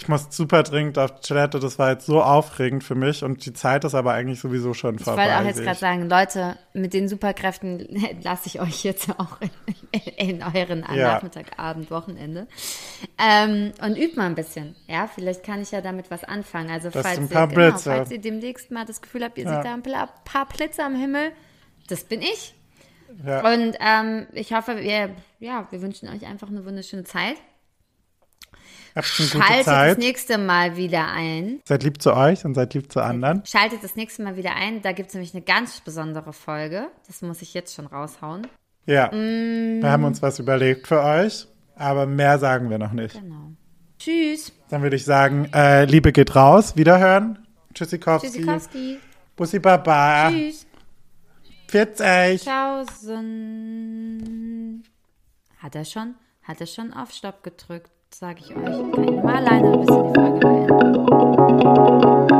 [0.00, 3.52] Ich muss super dringend auf Toilette, das war jetzt so aufregend für mich und die
[3.52, 5.24] Zeit ist aber eigentlich sowieso schon Ich vorbei.
[5.24, 5.78] wollte auch jetzt gerade ich.
[5.78, 7.86] sagen, Leute, mit den Superkräften
[8.22, 10.00] lasse ich euch jetzt auch in,
[10.38, 11.14] in euren Ja.
[11.14, 12.46] Nachmittag, Abend, Wochenende.
[13.18, 14.74] Ähm, und übt mal ein bisschen.
[14.86, 16.70] Ja, vielleicht kann ich ja damit was anfangen.
[16.70, 17.90] Also Das falls ihr, genau, Blitze.
[17.90, 19.56] falls ihr demnächst mal das Gefühl habt, ihr Ja.
[19.56, 21.32] seht da ein paar, paar Blitze am Himmel,
[21.88, 22.54] das bin ich.
[23.26, 23.40] Ja.
[23.52, 27.36] Und ähm, ich hoffe, wir, ja, wir wünschen euch einfach eine wunderschöne Zeit.
[28.94, 29.98] Habt eine gute Schaltet das Zeit.
[29.98, 31.60] nächste Mal wieder ein.
[31.64, 33.42] Seid lieb zu euch und seid lieb zu anderen.
[33.44, 34.82] Schaltet das nächste Mal wieder ein.
[34.82, 36.88] Da gibt es nämlich eine ganz besondere Folge.
[37.06, 38.46] Das muss ich jetzt schon raushauen.
[38.86, 39.08] Ja.
[39.08, 39.80] Mm.
[39.82, 43.14] Wir haben uns was überlegt für euch, aber mehr sagen wir noch nicht.
[43.14, 43.52] Genau.
[43.98, 44.52] Tschüss.
[44.70, 47.46] Dann würde ich sagen, äh, Liebe geht raus, wiederhören.
[47.74, 48.28] Tschüssikowski.
[48.28, 48.98] Tschüssikowski.
[49.36, 50.30] Bussi Baba.
[50.30, 50.66] Tschüss.
[51.68, 52.42] Pfiat euch.
[52.42, 53.22] Tschaußen.
[55.58, 56.14] Hat er schon?
[56.42, 57.92] Hat er schon auf Stopp gedrückt?
[58.12, 58.92] Sag ich euch.
[58.92, 62.39] Kann ich mal alleine ein bisschen die Folge beenden.